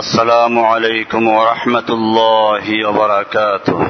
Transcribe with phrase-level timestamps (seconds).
[0.00, 3.80] السلام عليكم ورحمة الله وبركاته.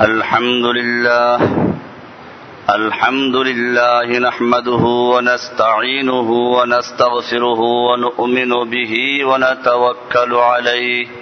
[0.00, 1.36] الحمد لله
[2.78, 8.94] الحمد لله نحمده ونستعينه ونستغفره ونؤمن به
[9.28, 11.21] ونتوكل عليه.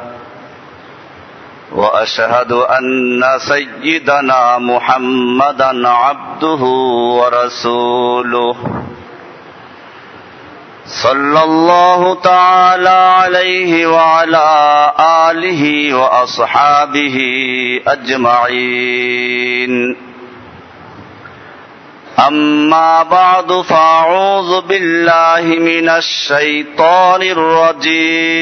[1.71, 6.63] وأشهد أن سيدنا محمدا عبده
[7.19, 8.55] ورسوله.
[10.85, 17.17] صلى الله تعالى عليه وعلى آله وأصحابه
[17.87, 19.97] أجمعين.
[22.27, 28.41] أما بعد فأعوذ بالله من الشيطان الرجيم.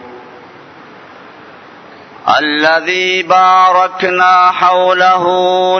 [2.38, 5.24] الذي باركنا حوله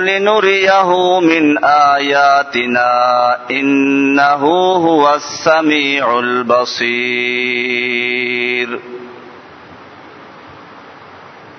[0.01, 2.91] لنريه من آياتنا
[3.51, 4.43] إنه
[4.87, 7.49] هو السميع البصير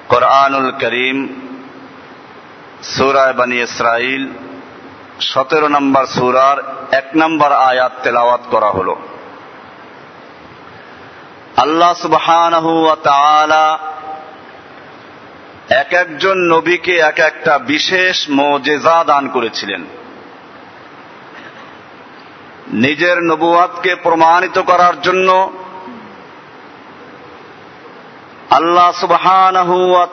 [0.09, 1.47] قرآن الكريم
[2.95, 4.23] সুরায় বানি ইসরাইল
[5.31, 6.57] সতেরো নম্বর সুরার
[6.99, 8.93] এক নম্বর আয়াত তেলাওয়াত করা হলো
[11.63, 13.65] আল্লাহ সুবহানাহু ওয়া তাআলা
[15.72, 19.84] এক একজন নবীকে এক একটা বিশেষ মোজেজা দান করেছিলেন।
[22.72, 25.52] নিজের নবুয়াতকে প্রমাণিত করার জন্য
[28.50, 28.90] আল্লাহ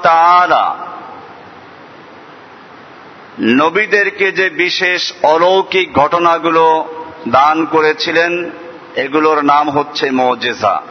[0.01, 0.75] তাআলা
[3.41, 6.65] নবীদেরকে যে বিশেষ অলৌকিক ঘটনাগুলো
[7.27, 8.51] দান করেছিলেন,
[8.95, 10.81] এগুলোর নাম হচ্ছে মোজেজা।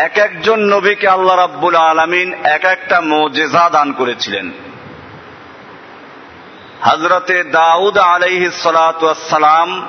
[0.00, 4.50] এক একজন নবীকে আল্লাহ রাব্বুল আলমিন এক একটা মোজেজা দান করেছিলেন।
[6.82, 9.88] হজরতে দাউদ আলাইহি সালাম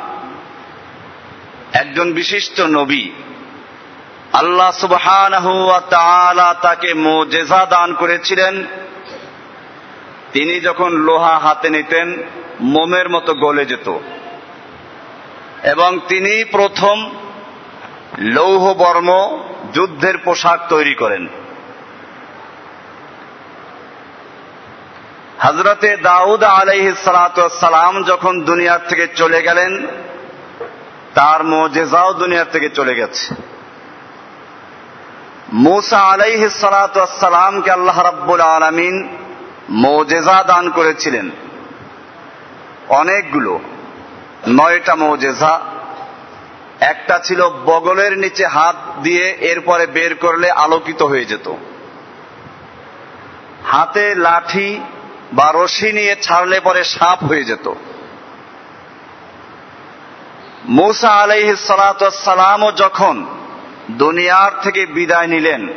[1.74, 3.10] একজন বিশিষ্ট নবী।
[4.34, 4.72] আল্লাহ
[5.90, 8.66] তাআলা তাকে মোজেজা দান করেছিলেন।
[10.34, 12.24] তিনি যখন লোহা হাতে নিতেন,
[12.60, 13.98] মোমের মতো গলে যেত।
[15.64, 17.10] এবং তিনি প্রথম
[18.18, 19.40] লৌহ বর্ম
[19.74, 21.28] যুদ্ধের পোশাক তৈরি করেন।
[25.40, 26.92] হজরতে দাউদ আলাইহি
[27.50, 29.88] সালাম যখন দুনিয়ার থেকে চলে গেলেন,
[31.14, 33.36] তার মোজেজাও দুনিয়ার থেকে চলে গেছে।
[35.54, 39.18] মোসা আলাইহি সালামকে আল্লাহ রাব্বুল আলমিন
[39.70, 41.32] মোজেজা দান করেছিলেন।
[42.90, 43.60] অনেকগুলো,
[44.48, 45.60] নয়টা মোজেজা
[46.80, 51.54] একটা ছিল বগলের নিচে হাত দিয়ে এরপরে বের করলে আলোকিত হয়ে যেত।
[53.66, 54.80] হাতে লাঠি
[55.34, 57.74] বা রশি নিয়ে ছাড়লে পরে সাপ হয়ে যেত।
[60.66, 63.26] মৌসা আলাইহ সালামও যখন
[63.92, 65.68] দুনিয়ার থেকে বিদায় নিলেন,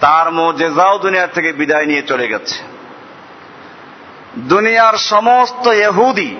[0.00, 2.54] তার মোজেজাও দুনিয়ার থেকে বিদায় নিয়ে চলে গেছে।
[4.36, 6.36] দুনিয়ার সমস্ত এহুদি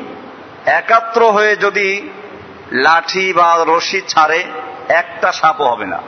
[0.67, 2.11] একাত্র হয়ে যদি
[2.73, 4.45] লাঠি বা রশি ছাড়ে
[4.89, 6.01] একটা সাপও হবে না।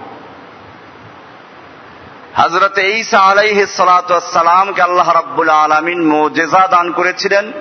[2.36, 7.53] হজরত ঈসা আলাইহ সালামকে আল্লাহ রাব্বুল আলমিন মোজেজা দান করেছিলেন।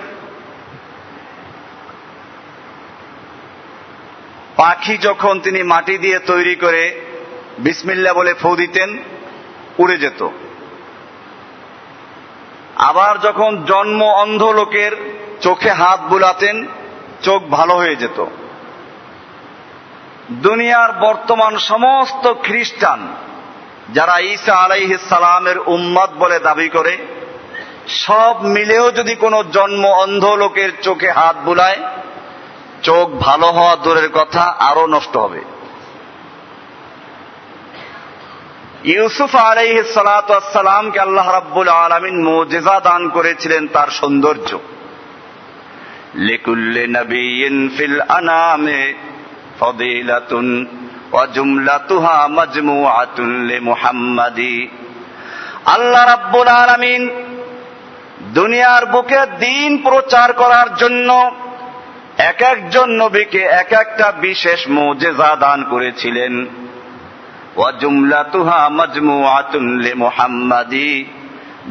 [4.55, 7.05] পাখি যখন তিনি মাটি দিয়ে তৈরি করে
[7.57, 8.97] বিসমিল্লা বলে ফু দিতেন,
[9.77, 10.29] উড়ে যেত।
[12.75, 14.91] আবার যখন জন্ম অন্ধ লোকের
[15.41, 16.67] চোখে হাত বুলাতেন,
[17.21, 18.25] চোখ ভালো হয়ে যেত।
[20.41, 23.07] দুনিয়ার বর্তমান সমস্ত খ্রিস্টান,
[23.93, 25.59] যারা ঈসা আলাইহিস সালামের
[26.17, 26.97] বলে দাবি করে,
[27.87, 31.79] সব মিলেও যদি কোনো জন্ম অন্ধ লোকের চোখে হাত বুলায়,
[32.83, 35.41] চোখ ভালো হওয়া দূরের কথা আরও নষ্ট হবে।
[38.83, 44.59] ইউসুফ আলাইহ সালাতামকে আল্লাহ রাব্বুল আলমিন মোজেজা দান করেছিলেন তার সৌন্দর্য।
[46.15, 48.93] লিকুল্লে নবীন ফিল আনামে
[55.65, 57.09] আল্লাহ রাব্বুল আলামিন
[58.33, 61.31] দুনিয়ার বুকে দিন প্রচার করার জন্য
[62.17, 66.45] এক একজন নবীকে এক একটা বিশেষ মোজেজা দান করেছিলেন।
[67.55, 68.69] ওয়াজুমলাতুহা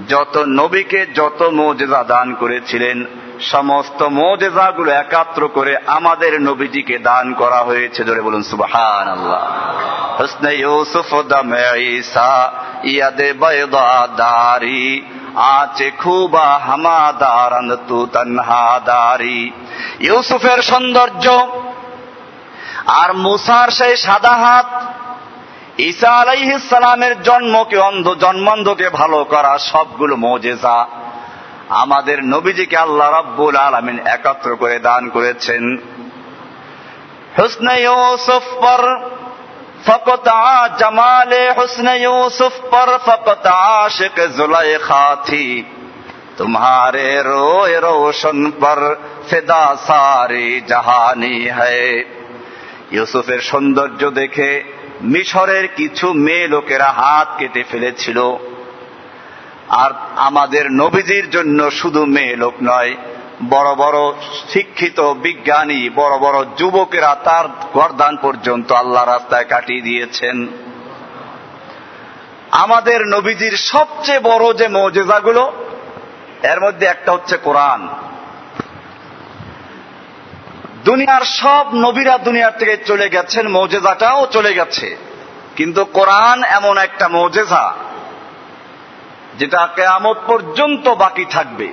[0.08, 3.04] যত নবীকে যত মোজেজা দান করেছিলেন
[3.42, 9.42] সমস্ত মোজেজাগুলো একাত্র করে আমাদের নবীজিকে দান করা হয়েছে। ধরে বলুন সুবহান আল্লাহ
[10.20, 12.52] হুসনে ইউসুফ দামে ঈসা
[12.84, 15.02] ইয়াদে বয়দা দারি
[15.34, 19.52] আছে খুবা হামাদারান তু তন্হাদারি।
[20.00, 21.48] ইউসুফের সৌন্দর্য
[22.86, 24.82] আর মুসার সেই সাদা হাত,
[25.78, 30.86] ঈসা আলাইহিস সালামের জন্মকে অন্ধ জন্মান্ধকে ভালো করা সবগুলো মোজেজা।
[31.74, 35.78] আমাদের নবীজিকে আল্লাহ রাব্বুল আলমিন একাত্র করে দান করেছেন।
[37.38, 38.96] হুসনে ইউসুফ পর
[41.56, 42.98] হুসনে ইউসুফ পর
[49.30, 52.04] ফেদা সারি জাহানি হ্যায়
[52.90, 54.64] ইউসুফের সৌন্দর্য দেখে
[55.00, 58.36] মিশরের কিছু মেয়ে লোকেরা হাত কেটে ফেলেছিল।
[59.72, 62.94] আর আমাদের নবীজির জন্য শুধু মেয়ে লোক নয়,
[63.48, 64.12] বড় বড়
[64.52, 70.46] শিক্ষিত বিজ্ঞানী, বড় বড় যুবকেরা তার গরদান পর্যন্ত আল্লাহ রাস্তায় কাটিয়ে দিয়েছেন।
[72.50, 75.52] আমাদের নবীজির সবচেয়ে বড় যে মৌজেজাগুলো,
[76.42, 77.88] এর মধ্যে একটা হচ্ছে কোরআন।
[80.84, 84.96] দুনিয়ার সব নবীরা দুনিয়ার থেকে চলে গেছেন, মৌজেজাটাও চলে গেছে।
[85.56, 87.74] কিন্তু কোরআন এমন একটা মৌজেজা
[89.42, 91.68] যেটা কেয়ামত পর্যন্ত বাকি থাকবে।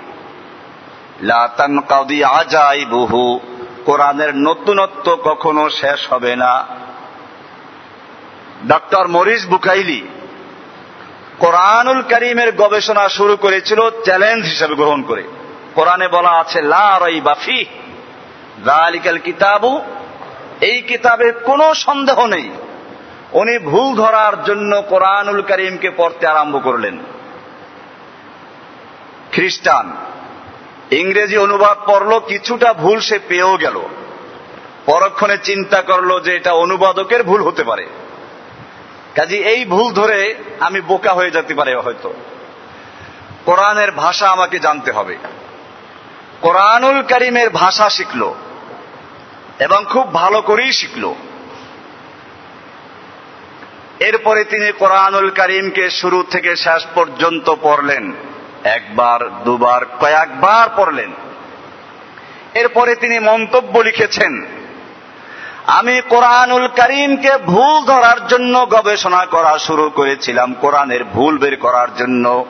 [2.24, 3.40] আজাই বহু
[3.86, 6.68] কোরআনের নতুনত্ব কখনো শেষ হবে না।
[8.68, 10.02] ডক্টর মরিস বুকাইলি
[11.40, 15.24] কোরআনুল করিমের গবেষণা শুরু করেছিল, চ্যালেঞ্জ হিসেবে গ্রহণ করে।
[15.76, 17.66] কোরআনে বলা আছে, লা রাই বাফি
[18.66, 19.82] জালিকাল কিতাবু,
[20.62, 22.50] এই কিতাবে কোনো সন্দেহ নেই।
[23.32, 26.98] উনি ভুল ধরার জন্য কোরআনুল করিমকে পড়তে আরম্ভ করলেন।
[29.32, 29.98] খ্রিস্টান।
[30.92, 33.82] ইংরেজি অনুবাদ পড়ল, কিছুটা ভুল সে পেয়েও গেল।
[34.86, 37.88] পরক্ষণে চিন্তা করল যে এটা অনুবাদকের ভুল হতে পারে।
[39.16, 42.14] কাজে এই ভুল ধরে আমি বোকা হয়ে যেতে পারে হয়তো।
[43.46, 45.18] কোরআনের ভাষা আমাকে জানতে হবে।
[46.42, 48.34] কোরআনুল করিমের ভাষা শিখল
[49.60, 51.14] এবং খুব ভালো করেই শিখল।
[54.00, 58.14] এরপরে তিনি কোরআনুল করিমকে শুরু থেকে শেষ পর্যন্ত পড়লেন।
[58.64, 61.12] একবার, দুবার, কয়েকবার পড়লেন।
[62.54, 64.46] এরপরে তিনি মন্তব্য লিখেছেন,
[65.68, 72.46] আমি কোরআনুল করিমকে ভুল ধরার জন্য গবেষণা করা শুরু করেছিলাম, কোরআনের ভুল বের করার জন্য।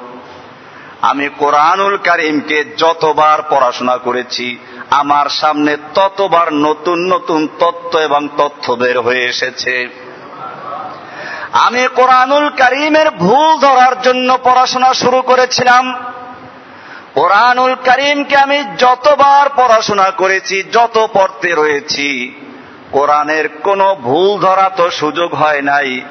[1.02, 4.58] আমি কোরআনুল করিমকে যতবার পড়াশোনা করেছি,
[4.90, 10.09] আমার সামনে ততবার নতুন নতুন তত্ত্ব এবং তথ্য বের হয়ে এসেছে।
[11.52, 15.96] আমি কোরআনুল করিমের ভুল ধরার জন্য পড়াশোনা শুরু করেছিলাম।
[17.14, 22.36] কোরআনুল করিমকে আমি যতবার পড়াশোনা করেছি, যত পড়তে রয়েছি,
[22.92, 26.02] কোরআনের কোনো ভুল ধরা তো সুযোগ হয় নাই,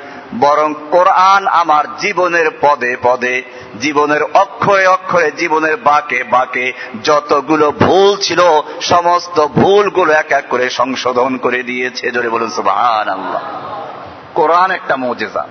[0.40, 3.42] বরং কোরআন আমার জীবনের পদে পদে,
[3.80, 6.72] জীবনের অক্ষরে অক্ষরে জীবনের বাকে বাকে
[7.04, 8.40] যতগুলো ভুল ছিল,
[8.80, 13.42] সমস্ত ভুলগুলো এক এক করে সংশোধন করে দিয়েছে। জোরে বলুন সুবাহান আল্লাহ
[14.38, 15.44] কোরআন একটা মৌজেজা।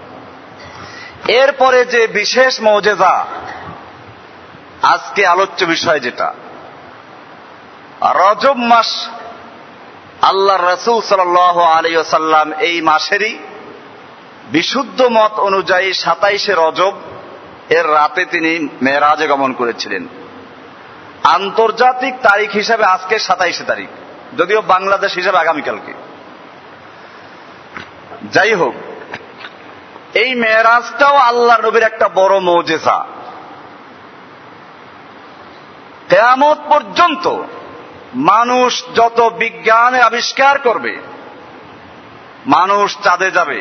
[1.27, 3.25] এরপরে যে বিশেষ মৌজেজা,
[4.81, 6.33] আজকে আলোচ্য বিষয় যেটা।
[8.21, 8.89] রজব মাস
[10.21, 11.37] আল্লাহ রসুল সাল
[11.77, 13.33] আলিয়াল্লাম এই মাসেরই
[14.51, 16.93] বিশুদ্ধ মত অনুযায়ী সাতাইশে রজব
[17.69, 18.51] এর রাতে তিনি
[18.81, 20.03] মেয়েরাজে গমন করেছিলেন।
[21.23, 23.89] আন্তর্জাতিক তারিখ হিসাবে আজকে সাতাইশে তারিখ,
[24.37, 25.93] যদিও বাংলাদেশ হিসাবে আগামীকালকে।
[28.25, 28.75] যাই হোক,
[30.13, 32.97] এই মেয়েরাজটাও আল্লাহ নবীর একটা বড় মৌজেসা
[36.09, 37.25] কেয়ামত পর্যন্ত
[38.15, 40.93] মানুষ যত বিজ্ঞানের আবিষ্কার করবে,
[42.47, 43.59] মানুষ চাঁদে যাবে,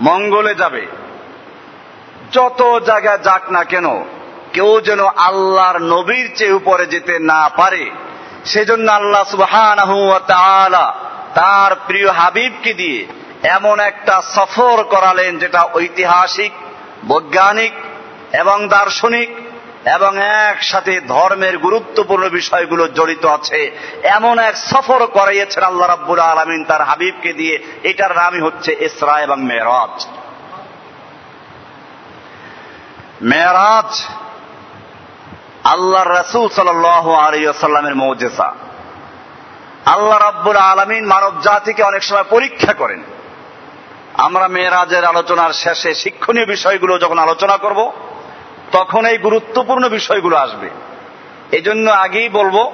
[0.00, 0.86] মঙ্গলে যাবে,
[2.32, 3.86] যত জায়গায় যাক না কেন,
[4.52, 7.84] কেউ যেন আল্লাহর নবীর চেয়ে উপরে যেতে না পারে,
[8.44, 9.78] সেজন্য আল্লাহ সুবহান
[11.34, 13.06] তার প্রিয় হাবিবকে দিয়ে
[13.44, 16.52] এমন একটা সফর করালেন যেটা ঐতিহাসিক,
[17.08, 17.72] বৈজ্ঞানিক
[18.32, 19.36] এবং দার্শনিক
[19.88, 26.82] এবং একসাথে ধর্মের গুরুত্বপূর্ণ বিষয়গুলো জড়িত আছে। এমন এক সফর করাইয়েছেন আল্লাহ রাব্বুল আলমিন তার
[26.82, 30.06] হাবিবকে দিয়ে। এটার নামই হচ্ছে ইসরা এবং মেরাজ।
[33.22, 34.02] মেরাজ
[35.64, 38.54] আল্লাহ রসুল সাল আলিয়াল্লামের মৌজেসা
[39.86, 43.02] আল্লাহ রাব্বুল আলমিন মানব জাতিকে অনেক সময় পরীক্ষা করেন।
[44.14, 47.92] আমরা মেয়েরাজের আলোচনার শেষে শিক্ষণীয় বিষয়গুলো যখন আলোচনা করব,
[48.72, 50.70] তখন এই গুরুত্বপূর্ণ বিষয়গুলো আসবে।
[51.52, 52.72] এই জন্য আগেই বলব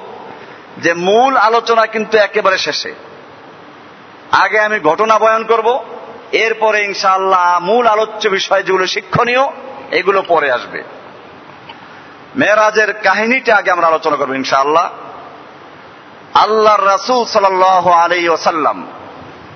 [0.77, 2.93] যে মূল আলোচনা কিন্তু একেবারে শেষে।
[4.31, 5.83] আগে আমি ঘটনা বয়ান করব,
[6.31, 9.47] এরপরে ইনশাআল্লাহ মূল আলোচ্য বিষয় যেগুলো শিক্ষণীয়,
[9.91, 10.83] এগুলো পরে আসবে।
[12.35, 14.89] মেয়েরাজের কাহিনীটা আগে আমরা আলোচনা করব ইনশাআল্লাহ।
[16.33, 18.87] আল্লাহর রাসুল সাল আলী ওসাল্লাম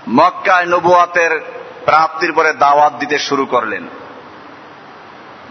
[0.10, 1.55] মক্কায় নবুয়াতের
[1.86, 3.88] প্রাপ্তির পরে দাওয়াত দিতে শুরু করলেন।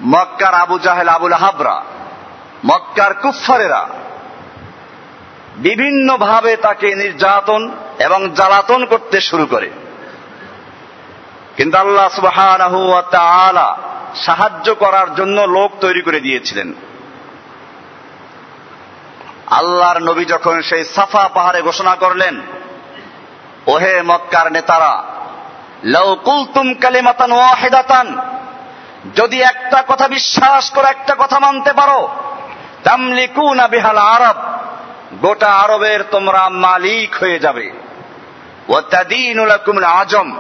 [0.04, 1.82] মক্কার আবু জাহেল, আবুল হাবরা,
[2.66, 3.88] মক্কার কুফারেরা
[5.56, 9.70] বিভিন্নভাবে তাকে নির্যাতন এবং জ্বালাতন করতে শুরু করে।
[11.56, 12.56] কিন্তু আল্লাহ সুবাহ
[14.14, 16.72] সাহায্য করার জন্য লোক তৈরি করে দিয়েছিলেন।
[19.46, 22.40] আল্লাহর নবী যখন সেই সাফা পাহাড়ে ঘোষণা করলেন,
[23.66, 25.13] ওহে মক্কার নেতারা
[25.84, 28.18] লৌ কুলতুম কালিমাতান ওয়াহিদাতান।
[29.16, 32.08] যদি একটা কথা বিশ্বাস করে একটা কথা মানতে পারো,
[32.84, 34.36] তামলিকুনা বিহাল আরব,
[35.20, 37.72] গোটা আরবের তোমরা মালিক হয়ে যাবে।
[39.84, 40.36] আজম,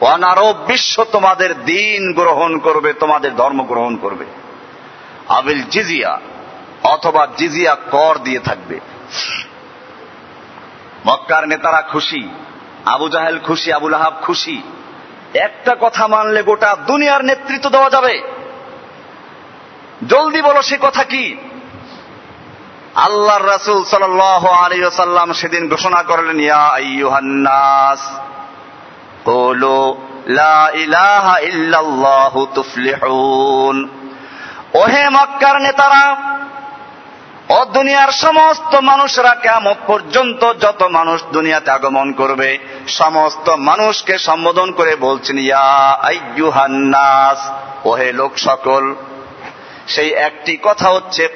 [0.00, 4.24] অনারব বিশ্ব তোমাদের দিন গ্রহণ করবে, তোমাদের ধর্ম গ্রহণ করবে।
[5.28, 6.20] আবিল জিজিয়া,
[6.84, 8.80] অথবা জিজিয়া কর দিয়ে থাকবে।
[11.06, 12.28] মক্কার নেতারা খুশি
[12.86, 14.62] আবু জাহেল খুশি আবুল আহাব খুশি।
[15.34, 18.22] একটা কথা মানলে গোটা দুনিয়ার নেতৃত্ব দেওয়া যাবে।
[20.08, 21.36] জলদি বলো সে কথা কি?
[22.94, 26.38] আল্লাহর রাসুল সাল্লাম সেদিন ঘোষণা করলেন
[34.74, 36.16] ওহে মক্কার নেতারা
[37.48, 44.96] ও দুনিয়ার সমস্ত মানুষরা কেমন পর্যন্ত যত মানুষ দুনিয়াতে আগমন করবে, সমস্ত মানুষকে সম্বোধন করে
[44.96, 47.50] বলছেন, ইয়া আইয়ুহান্নাস,
[47.84, 48.94] ওহে লোক সকল,
[49.88, 51.28] সেই একটি কথা হচ্ছে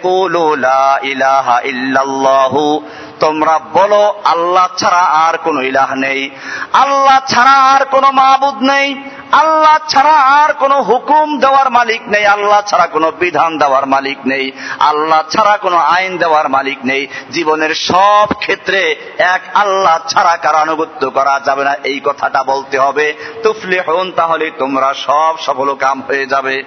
[1.02, 2.82] ইলাহা ইল্লাল্লাহু
[3.20, 6.30] তোমরা বলো, আল্লাহ ছাড়া আর কোন ইলাহ নেই
[6.72, 8.94] আল্লাহ ছাড়া আর কোন মাহবুদ নেই
[9.32, 14.52] আল্লাহ ছাড়া আর কোন হুকুম দেওয়ার মালিক নেই, আল্লাহ ছাড়া কোনো বিধান দেওয়ার মালিক নেই,
[14.78, 21.10] আল্লাহ ছাড়া কোনো আইন দেওয়ার মালিক নেই। জীবনের সব ক্ষেত্রে এক আল্লাহ ছাড়া কারও আনুগত্য
[21.10, 26.26] করা যাবে না, এই কথাটা বলতে হবে। তুফলে হন তাহলে তোমরা সব সফল কাম হয়ে
[26.26, 26.64] যাবে।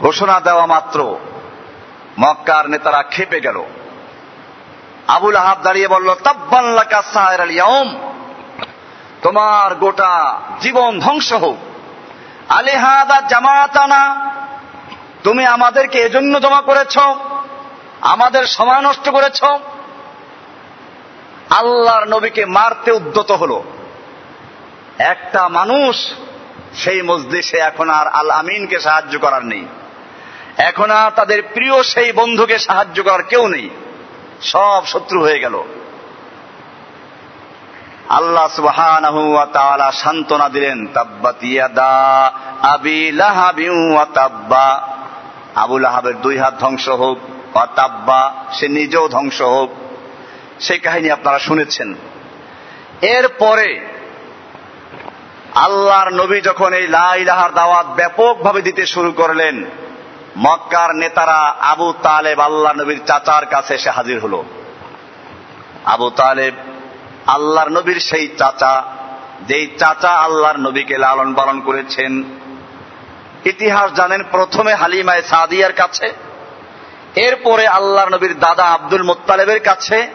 [0.00, 1.16] ঘোষণা দেওয়া মাত্র,
[2.18, 3.64] মক্কার নেতারা খেপে গেল।
[5.08, 8.13] আবুল আহাব দাঁড়িয়ে বলল তাব্বাল্লাকা সাহের আলিয়ম
[9.24, 11.56] তোমার গোটা জীবন ধ্বংস হোক।
[12.48, 14.30] আলেহাদা জামাতানা,
[15.22, 16.98] তুমি আমাদেরকে এজন্য জমা করেছ,
[18.00, 19.42] আমাদের সময় নষ্ট করেছ।
[21.50, 23.64] আল্লাহর নবীকে মারতে উদ্যত হলো।
[24.98, 26.12] একটা মানুষ
[26.74, 29.64] সেই মসজিদে এখন আর আল আমিনকে সাহায্য করার নেই।
[30.58, 33.70] এখন আর তাদের প্রিয় সেই বন্ধুকে সাহায্য করার কেউ নেই।
[34.42, 35.62] সব শত্রু হয়ে গেল।
[38.08, 42.32] আল্লাহ সুবহানাহু ওয়া তাআলা সান্ত্বনা দিলেন, তাব্বাত ইয়াদা
[42.62, 44.88] আবি লাহাবিন ওয়া তাব্বা।
[45.54, 47.18] আবু লাহাবের দুই হাত ধ্বংস হোক
[47.56, 49.70] ওয়া তাব্বা, সে নিজেও ধ্বংস হোক।
[50.60, 51.94] সেই কাহিনী আপনারা শুনেছেন।
[53.02, 53.80] এরপরে
[55.54, 59.64] আল্লাহর নবী যখন এই লাইলাহার দাওয়াত ব্যাপকভাবে দিতে শুরু করলেন,
[60.38, 64.44] মক্কার নেতারা আবু তালেব আল্লাহ নবীর চাচার কাছে এসে হাজির হলো।
[65.84, 66.54] আবু তালেব
[67.26, 68.82] আল্লাহর নবীর সেই চাচা,
[69.48, 72.24] যেই চাচা আল্লাহর নবীকে লালন পালন করেছেন।
[73.44, 76.12] ইতিহাস জানেন প্রথমে হালিমায় সাদিয়ার কাছে,
[77.14, 80.08] এরপরে আল্লাহর নবীর দাদা আব্দুল মোত্তালেবের কাছে।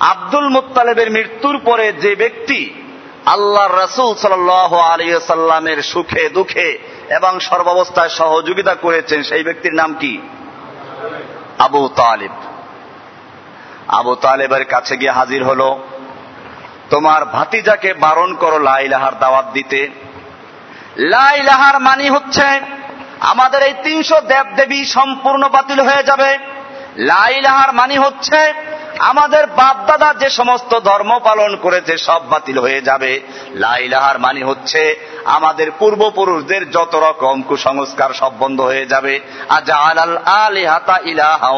[0.00, 2.74] আব্দুল মোত্তালেবের মৃত্যুর পরে যে ব্যক্তি
[3.26, 6.78] আল্লাহ রসুল সাল আলী সাল্লামের সুখে, দুঃখে
[7.10, 10.20] এবং সর্বাবস্থায় সহযোগিতা করেছেন, সেই ব্যক্তির নাম কি?
[11.58, 12.30] আবু তালিব।
[13.88, 15.78] আবু তালেবের কাছে গিয়ে হাজির হলো।
[16.90, 19.88] তোমার ভাতিজাকে বারণ করো লাইলাহার দাওয়াত দিতে।
[20.96, 22.60] লাইলাহার মানি হচ্ছে,
[23.20, 26.38] আমাদের এই তিনশো দেব দেবী সম্পূর্ণ বাতিল হয়ে যাবে।
[26.96, 28.54] লাইলাহার মানি হচ্ছে,
[28.98, 33.20] আমাদের বাপদাদা যে সমস্ত ধর্ম পালন করেছে সব বাতিল হয়ে যাবে।
[33.54, 40.98] লাইলাহার মানে হচ্ছে, আমাদের পূর্বপুরুষদের যত রকম কুসংস্কার সব বন্ধ হয়ে যাবে। আজাল আল আলিহাতা
[41.04, 41.48] ইলাহা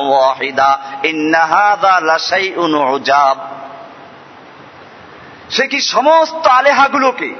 [5.50, 7.34] সে কি সমস্ত আলেহাগুলোকে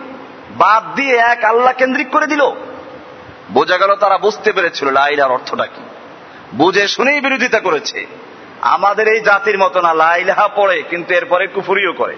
[0.50, 2.42] বাদ দিয়ে এক আল্লাহ কেন্দ্রিক করে দিল?
[3.50, 5.82] বোঝা গেল তারা বুঝতে পেরেছিল লাইলার অর্থটা কি।
[6.54, 8.06] বুঝে শুনেই বিরোধিতা করেছে।
[8.60, 12.16] আমাদের এই জাতির মতো না, লাইলাহা পড়ে, কিন্তু এরপরে কুফুরিও করে।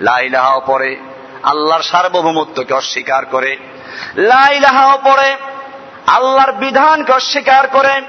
[0.00, 0.96] লাইলাহাও পড়ে,
[1.42, 3.56] আল্লাহর সার্বভৌমত্বকে অস্বীকার করে।
[4.16, 5.36] লাইলাহাও পড়ে,
[6.06, 8.00] আল্লাহর বিধানকে অস্বীকার করে।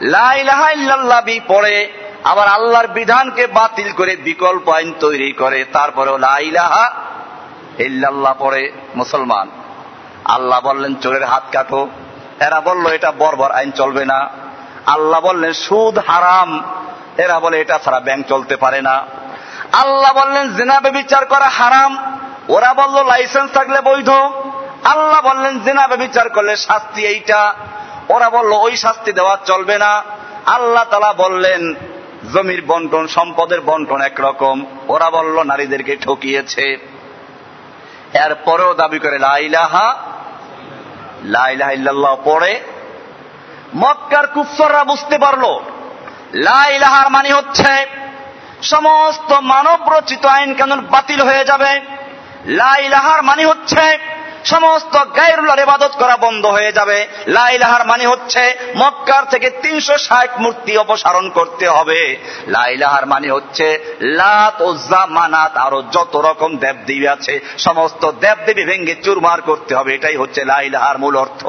[0.00, 1.92] লাইলাহা ইল্লাল্লাবি পড়ে
[2.24, 6.92] আবার আল্লাহর বিধানকে বাতিল করে বিকল্প আইন তৈরি করে, তারপরেও লাইলাহা
[7.78, 9.50] ইল্লাল্লাহ পড়ে মুসলমান।
[10.24, 11.88] আল্লাহ বললেন, চোরের হাত কাটো।
[12.40, 14.28] এরা বলল, এটা বর্বর আইন চলবে না।
[14.86, 16.62] আল্লাহ বললেন, সুদ হারাম।
[17.18, 19.06] এরা বলে, এটা ছাড়া ব্যাংক চলতে পারে না।
[19.72, 24.08] আল্লাহ বললেন জেনাবে বিচার করা হারাম। ওরা বলল, লাইসেন্স থাকলে বৈধ।
[24.84, 27.54] আল্লাহ বললেন জেনাবে বিচার করলে শাস্তি এইটা।
[28.08, 30.02] ওরা বলল, ওই শাস্তি দেওয়া চলবে না।
[30.46, 31.74] আল্লাহ তালা বললেন
[32.32, 36.88] জমির বন্টন, সম্পদের বন্টন একরকম। ওরা বলল, নারীদেরকে ঠকিয়েছে।
[38.14, 39.96] এরপরেও দাবি করে লাইলাহা
[41.24, 42.60] লাইলাহা ইল্লাল্লাহ পড়ে।
[43.76, 45.58] মক্কার কুফররা বুঝতে পারল
[46.34, 47.86] লাইলাহার মানে হচ্ছে,
[48.62, 51.80] সমস্ত মানব রচিত আইন কানুন বাতিল হয়ে যাবে।
[52.46, 59.50] লাইলাহার মানে হচ্ছে সমস্ত গায়রুল্লাহর ইবাদত করা বন্ধ হয়ে যাবে। লাইলাহার মানে হচ্ছে মক্কার থেকে
[59.50, 62.16] তিনশো ষাট মূর্তি অপসারণ করতে হবে।
[62.46, 69.40] লাইলাহার মানে হচ্ছে লাত ওজ্জা মানাত আরও যত রকম দেবদেবী আছে, সমস্ত দেবদেবী ভেঙ্গে চুরমার
[69.40, 71.46] করতে হবে। এটাই হচ্ছে লাইলাহার মূল অর্থ।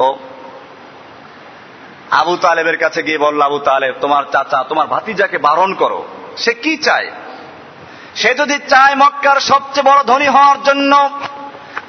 [2.12, 6.06] আবু তালেবের কাছে গিয়ে বলল, আবু তালেব, তোমার চাচা, তোমার ভাতিজাকে বারণ করো।
[6.38, 7.12] সে কি চায়?
[8.16, 11.10] সে যদি চায় মক্কার সবচেয়ে বড় ধনী হওয়ার জন্য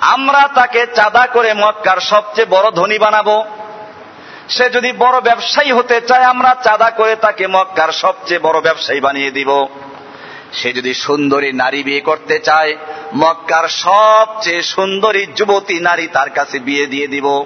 [0.00, 3.44] আমরা তাকে চাঁদা করে মক্কার সবচেয়ে বড় ধনী বানাবো।
[4.48, 9.30] সে যদি বড় ব্যবসায়ী হতে চায়, আমরা চাঁদা করে তাকে মক্কার সবচেয়ে বড় ব্যবসায়ী বানিয়ে
[9.30, 9.66] দিব।
[10.52, 12.76] সে যদি সুন্দরী নারী বিয়ে করতে চায়,
[13.14, 17.44] মক্কার সবচেয়ে সুন্দরী যুবতী নারী তার কাছে বিয়ে দিয়ে দিব।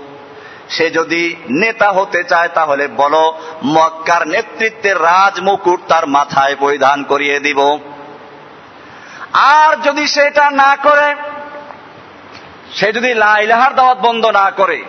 [0.68, 7.40] সে যদি নেতা হতে চায়, তাহলে বলো, মক্কার নেতৃত্বের রাজ মুকুট তার মাথায় পরিধান করিয়ে
[7.40, 7.79] দিব।
[9.33, 11.14] আর যদি সেটা না করে
[12.74, 14.84] সে যদি লাইলাহার দাওয়াত বন্ধ না করে,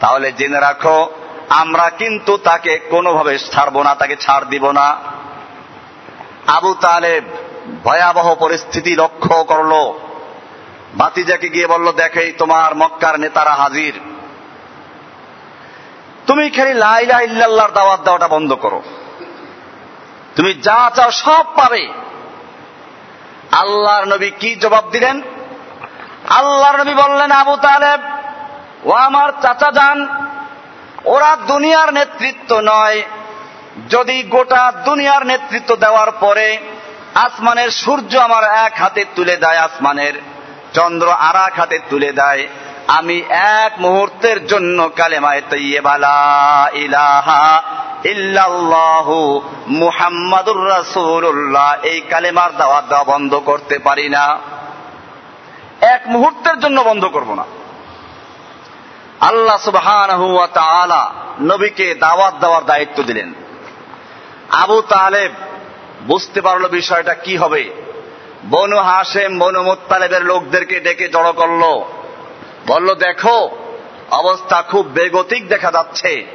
[0.00, 1.10] তাহলে জেনে রাখো,
[1.48, 4.96] আমরা কিন্তু তাকে কোনোভাবে ছাড়বো না, তাকে ছাড় দিব না।
[6.46, 7.24] আবু তালেব
[7.84, 9.72] ভয়াবহ পরিস্থিতি লক্ষ্য করল।
[10.98, 14.00] ভাতিজাকে গিয়ে বলল দেখেই তোমার মক্কার নেতারা হাজির।
[16.26, 18.82] তুমি খালি লাইলা ইল্লাল্লাহর দাওয়াত দেওয়াটা বন্ধ করো।
[20.36, 21.88] তুমি যা চাও সব পাবে।
[23.52, 25.22] আল্লাহর নবী কি জবাব দিলেন?
[26.38, 28.00] আল্লাহর নবী বললেন, আবু তালেব,
[28.84, 29.98] ও আমার চাচা যান,
[31.04, 33.02] ওরা দুনিয়ার নেতৃত্ব নয়।
[33.90, 36.48] যদি গোটা দুনিয়ার নেতৃত্ব দেওয়ার পরে
[37.14, 40.14] আসমানের সূর্য আমার এক হাতে তুলে দেয়, আসমানের
[40.74, 42.42] চন্দ্র আর এক হাতে তুলে দেয়,
[42.98, 43.16] আমি
[43.60, 46.22] এক মুহূর্তের জন্য কালেমায় তৈবালা
[46.74, 47.44] ইলাহা
[48.04, 49.18] ইল্লাল্লাহু
[49.82, 50.60] মুহাম্মাদুর
[51.82, 54.24] এই কালেমার দাওয়াত দেওয়া বন্ধ করতে পারি না।
[55.82, 57.44] এক মুহূর্তের জন্য বন্ধ করব না।
[59.20, 63.32] আল্লাহ তাআলা নবীকে দাওয়াত দেওয়ার দায়িত্ব দিলেন।
[64.50, 65.32] আবু তালেব
[66.06, 67.70] বুঝতে পারল বিষয়টা কি হবে।
[68.50, 71.84] বনু হাসেম বনু মুত্তালেবের লোকদেরকে ডেকে জড়ো করল।
[72.66, 73.50] বলল, দেখো,
[74.10, 76.26] অবস্থা খুব বেগতিক দেখা যাচ্ছে।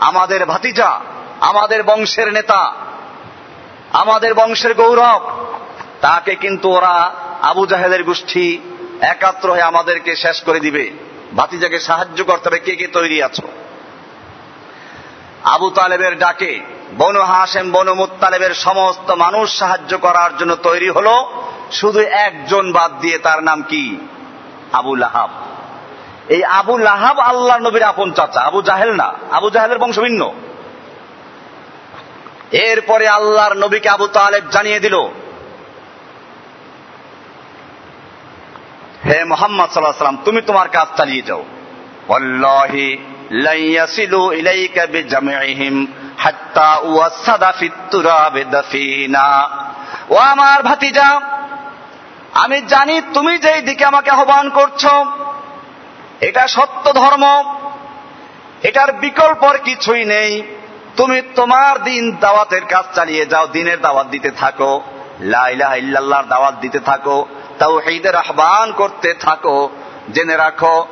[0.00, 1.00] আমাদের ভাতিজা,
[1.40, 2.72] আমাদের বংশের নেতা,
[3.92, 5.46] আমাদের বংশের গৌরব,
[6.00, 8.58] তাকে কিন্তু ওরা আবু জাহেদের গোষ্ঠী
[9.00, 10.90] একাত্র হয়ে আমাদেরকে শেষ করে দিবে।
[11.36, 13.48] ভাতিজাকে সাহায্য করতে হবে, কে কে তৈরি আছো?
[15.44, 16.60] আবু তালেবের ডাকে,
[16.98, 21.08] বনু হাসেম বনু মুত্তালেবের সমস্ত মানুষ সাহায্য করার জন্য তৈরি হল।
[21.72, 23.96] শুধু একজন বাদ দিয়ে তার নাম কি?
[24.72, 25.30] আবু লাহাব।
[26.28, 30.32] এই আবু লাহাব আল্লাহ নবীর আপন চাচা। আবু জাহেল না, আবু জাহেলের বংশ ভিন্ন।
[32.52, 35.08] এরপরে আল্লাহর নবীকে আবু তালেব জানিয়ে দিল
[39.08, 41.42] হে মোহাম্মদ সাল্লাহ তুমি তোমার কাজ চালিয়ে যাও।
[42.08, 42.86] অল্লাহি
[43.30, 45.74] লাইয়াসিলু ইলাইকা বিজামিহিম
[46.18, 49.28] হাত্তা ওয়াসাদা ফিত্তুরাবে দাফিনা।
[50.10, 51.08] ও আমার ভাতিজা,
[52.32, 54.82] আমি জানি তুমি যেই দিকে আমাকে আহ্বান করছ,
[56.20, 57.24] এটা সত্য ধর্ম,
[58.62, 60.42] এটার বিকল্পর কিছুই নেই।
[60.96, 64.72] তুমি তোমার দিন দাওয়াতের কাজ চালিয়ে যাও, দিনের দাওয়াত দিতে থাকো
[65.20, 67.16] লাইলাহা ইল্লাল্লাহর দাওয়াত দিতে থাকো
[67.58, 69.70] তাও হেদের আহ্বান করতে থাকো।
[70.12, 70.86] জেনে রাখো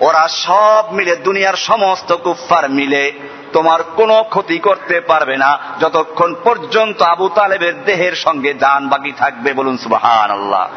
[0.00, 3.12] ওরা সব মিলে, দুনিয়ার সমস্ত কুফফার মিলে
[3.52, 9.52] তোমার কোনো ক্ষতি করতে পারবে না। যতক্ষণ পর্যন্ত আবু তালেবের দেহের সঙ্গে যান বাকি থাকবে,
[9.52, 10.68] বলুন সুবাহান আল্লাহ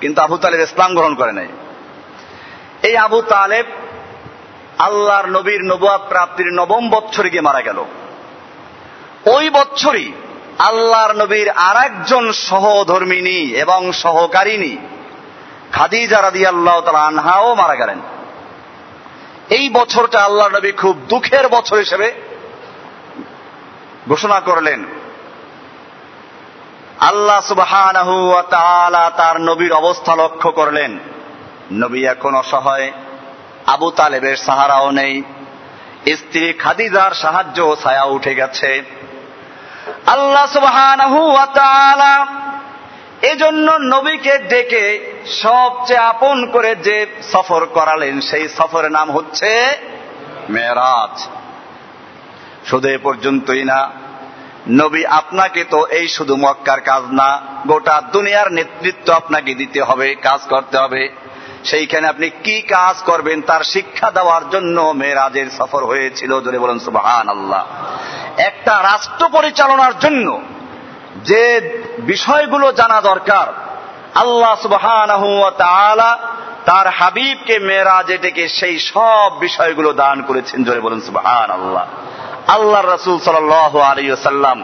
[0.00, 1.48] কিন্তু আবু তালেব ইসলাম গ্রহণ করে নাই।
[2.82, 3.66] এই আবু তালেব
[4.78, 7.84] আল্লাহর নবীর নবাব প্রাপ্তির নবম বৎসরে গিয়ে মারা গেল।
[9.26, 10.12] ওই বৎসরই
[10.68, 14.76] আল্লাহর নবীর আর একজন সহধর্মিনী এবং সহকারিনী
[15.72, 18.00] খাদিজা রাদি আল্লাহ আনহাও মারা গেলেন।
[19.50, 22.12] এই বছরটা আল্লাহ নবী খুব দুঃখের বছর হিসেবে
[24.08, 24.84] ঘোষণা করলেন।
[27.00, 27.90] আল্লাহ সুবাহ
[29.16, 30.98] তার নবীর অবস্থা লক্ষ্য করলেন।
[31.72, 32.92] নবী এখন অসহায়,
[33.66, 35.22] আবু তালেবের সাহারাও নেই,
[36.16, 38.82] স্ত্রী খাদিজার সাহায্য ছায়া উঠে গেছে।
[40.06, 40.76] আল্লাহ সুবাহ
[43.32, 44.84] এজন্য নবীকে ডেকে
[45.26, 49.50] সবচেয়ে আপন করে যে সফর করালেন, সেই সফরের নাম হচ্ছে
[50.48, 51.14] মেরাজ।
[52.68, 53.80] শুধু এ পর্যন্তই না,
[54.68, 57.28] নবী আপনাকে তো এই শুধু মক্কার কাজ না,
[57.66, 61.08] গোটা দুনিয়ার নেতৃত্ব আপনাকে দিতে হবে, কাজ করতে হবে।
[61.64, 67.28] সেইখানে আপনি কি কাজ করবেন তার শিক্ষা দেওয়ার জন্য মেয়েরাজের সফর হয়েছিল, জোরে বলেন সুবাহান
[67.28, 67.64] আল্লাহ
[68.40, 70.26] একটা রাষ্ট্র পরিচালনার জন্য
[71.24, 71.42] যে
[71.98, 73.46] বিষয়গুলো জানা দরকার,
[74.14, 75.10] আল্লাহ সুবহান
[76.66, 81.84] তার হাবিবকে, মেয়েরাজে ডেকে সেই সব বিষয়গুলো দান করেছেন। জোরে বলেন সুবহান আল্লাহ
[82.48, 83.52] আল্লাহ রসুল সাল
[83.92, 84.58] আলিয়াল্লাম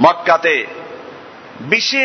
[0.00, 0.56] মক্কাতে
[1.60, 2.02] বিশে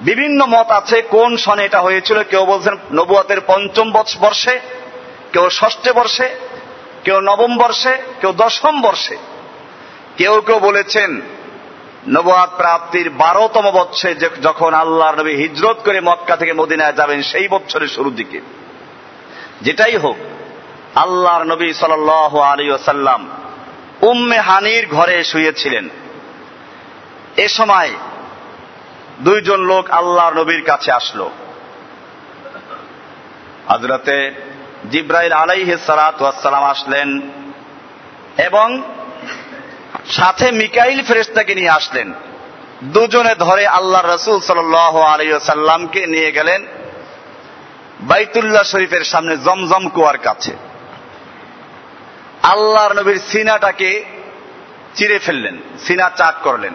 [0.00, 3.86] বিভিন্ন মত আছে, কোন সনে এটা হয়েছিল। কেউ বলছেন নবুয়াতের পঞ্চম
[4.20, 4.54] বর্ষে,
[5.32, 6.28] কেউ ষষ্ঠে বর্ষে,
[7.04, 9.16] কেউ নবম বর্ষে, কেউ দশম বর্ষে।
[10.16, 11.20] কেউ কেউ বলেছেন
[12.08, 17.88] নবাদ প্রাপ্তির বারোতম বৎসরে যখন আল্লাহ নবী হিজরত করে মক্কা থেকে মদিনায় যাবেন, সেই বছরের
[17.88, 18.40] শুরুর দিকে।
[19.62, 20.16] যেটাই হোক,
[20.94, 22.08] আল্লাহর নবী সাল
[22.40, 23.28] আলী ওসাল্লাম
[24.02, 25.88] উম্মে হানির ঘরে শুয়েছিলেন।
[27.36, 27.90] এ সময়
[29.20, 31.30] দুইজন লোক আল্লাহর নবীর কাছে আসলো।
[33.68, 34.34] হজরতে
[34.90, 37.20] জিব্রাইল আলাইহে সালাম আসলেন
[38.38, 38.82] এবং
[40.06, 42.12] সাথে মিকাইল ফেরেস্তাকে নিয়ে আসলেন।
[42.84, 46.66] দুজনে ধরে আল্লাহ রসুল সাল আলিয়াল্লামকে নিয়ে গেলেন
[48.00, 50.56] বাইতুল্লাহ শরীফের সামনে জমজম কুয়ার কাছে।
[52.42, 54.04] আল্লাহর নবীর সিনাটাকে
[54.94, 56.74] চিরে ফেললেন, সিনা চাক করলেন।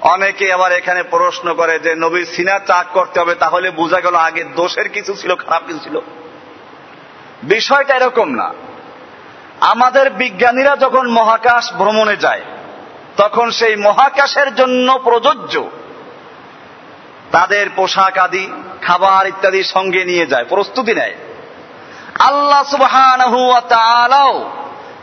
[0.00, 4.44] অনেকে আবার এখানে প্রশ্ন করে যে নবীর সিনা চাক করতে হবে তাহলে বোঝা গেল আগে
[4.44, 6.00] দোষের কিছু ছিল, খারাপ কিছু ছিল।
[7.42, 8.54] বিষয়টা এরকম না।
[9.60, 12.42] আমাদের বিজ্ঞানীরা যখন মহাকাশ ভ্রমণে যায়,
[13.16, 15.54] তখন সেই মহাকাশের জন্য প্রযোজ্য
[17.32, 21.14] তাদের পোশাক আদি, খাবার ইত্যাদি সঙ্গে নিয়ে যায়, প্রস্তুতি নেয়।
[22.18, 23.20] আল্লাহ সুবহান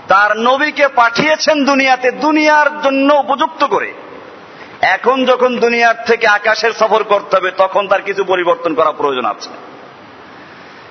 [0.07, 3.93] তার নবীকে পাঠিয়েছেন দুনিয়াতে, দুনিয়ার জন্য উপযুক্ত করে।
[4.81, 9.49] এখন যখন দুনিয়ার থেকে আকাশের সফর করতে হবে, তখন তার কিছু পরিবর্তন করা প্রয়োজন আছে।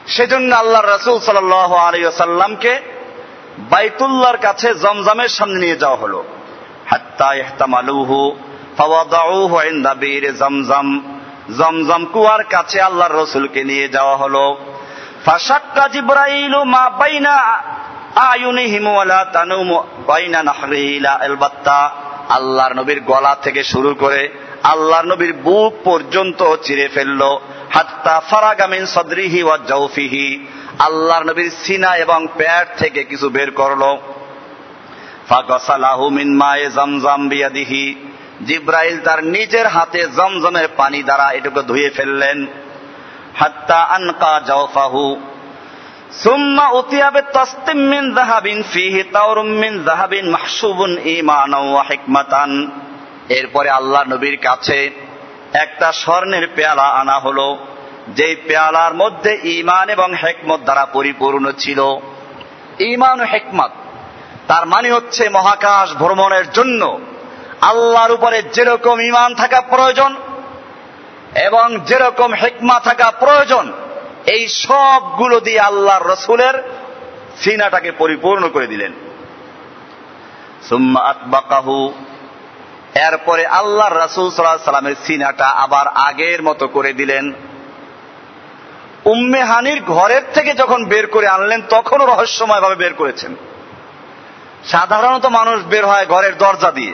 [0.07, 1.53] সেজন্য আল্লাহ রসুল সাল
[1.89, 2.94] আলিয়াল্লামকে
[3.59, 6.25] বাইতুল্লাহর কাছে জমজমের সামনে নিয়ে যাওয়া হলো।
[11.59, 14.57] জমজম। কুয়ার কাছে আল্লাহর রসুলকে নিয়ে যাওয়া হলো।
[16.65, 17.65] মা বাইনা
[22.29, 24.29] আল্লাহর নবীর গলা থেকে শুরু করে
[24.63, 27.23] আল্লাহর নবীর বুক পর্যন্ত চিরে ফেলল।
[27.75, 30.47] হাত্তা ফারাগামিন সদরিহি ওয়া জাউফিহি।
[30.79, 33.97] আল্লাহর নবীর সিনা এবং প্যাট থেকে কিছু বের করল।
[35.29, 37.95] ফাগসালাহু মিন মায়ে জমজম বিয়াদিহি।
[38.47, 42.47] জিব্রাইল তার নিজের হাতে জমজমের পানি দ্বারা এটুকু ধুয়ে ফেললেন।
[43.35, 45.21] হাত্তা আনকা জাওফাহু
[46.13, 52.71] সুম্মা উতিয়া বিতাসতিম মিন যাহাবিন ফিহি তাওরুম মিন যাহাবিন মাহসুবুন ঈমানাও ওয়া হিকমাতান।
[53.29, 54.91] এরপরে আল্লাহ নবীর কাছে
[55.55, 57.59] একটা স্বর্ণের পেয়ালা আনা হলো,
[58.09, 61.81] যেই পেয়ালার মধ্যে ইমান এবং হেকমত দ্বারা পরিপূর্ণ ছিল।
[62.79, 63.71] ইমান হেকমত,
[64.49, 67.01] তার মানে হচ্ছে মহাকাশ ভ্রমণের জন্য
[67.61, 70.17] আল্লাহর উপরে যেরকম ইমান থাকা প্রয়োজন
[71.45, 73.73] এবং যেরকম হেকমা থাকা প্রয়োজন,
[74.27, 76.55] এই সবগুলো দিয়ে আল্লাহর রসুলের
[77.37, 78.93] সিনাটাকে পরিপূর্ণ করে দিলেন।
[80.69, 81.93] সুম্মা আতবাকাহু
[82.95, 87.33] এরপরে আল্লাহ রাসুল সাল্লাহ সাল্লামের সিনাটা আবার আগের মতো করে দিলেন।
[89.05, 93.37] উম্মে হানির ঘরের থেকে যখন বের করে আনলেন, তখনও রহস্যময় ভাবে বের করেছেন।
[94.65, 96.93] সাধারণত মানুষ বের হয় ঘরের দরজা দিয়ে।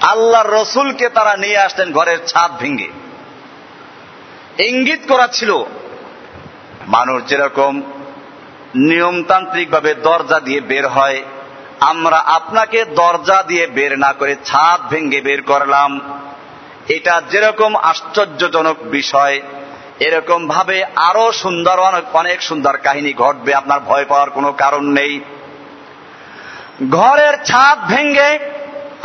[0.00, 2.88] আল্লাহর রসুলকে তারা নিয়ে আসতেন ঘরের ছাদ ভেঙে।
[4.58, 5.64] ইঙ্গিত করা ছিল,
[6.86, 7.82] মানুষ যেরকম
[8.74, 11.22] নিয়মতান্ত্রিকভাবে দরজা দিয়ে বের হয়
[11.90, 15.90] আমরা আপনাকে দরজা দিয়ে বের না করে ছাদ ভেঙে বের করলাম।
[16.96, 19.36] এটা যেরকম আশ্চর্যজনক বিষয়
[20.06, 25.14] এরকম ভাবে আরও সুন্দর, অনেক অনেক সুন্দর কাহিনী ঘটবে, আপনার ভয় পাওয়ার কোনো কারণ নেই।
[26.98, 28.30] ঘরের ছাদ ভেঙে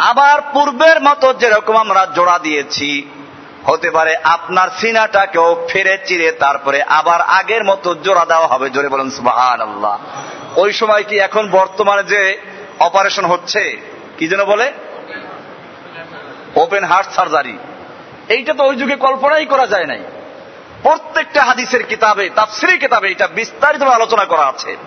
[0.09, 2.89] আবার পূর্বের মতো যেরকম আমরা জোড়া দিয়েছি,
[3.67, 9.09] হতে পারে আপনার সিনাটাকেও ফেরে চিরে তারপরে আবার আগের মতো জোড়া দেওয়া হবে। জোরে বলেন
[9.09, 9.95] সুবাহান আল্লাহ
[10.61, 12.21] ওই সময় কি এখন বর্তমানে যে
[12.79, 13.77] অপারেশন হচ্ছে,
[14.17, 14.71] কি যেন বলে?
[16.55, 17.57] ওপেন হার্ট সার্জারি
[18.29, 20.03] এইটা তো ওই যুগে কল্পনাই করা যায় নাই।
[20.83, 24.77] প্রত্যেকটা হাদিসের কিতাবে, তাফসিরি কিতাবে এটা বিস্তারিত আলোচনা করা আছে।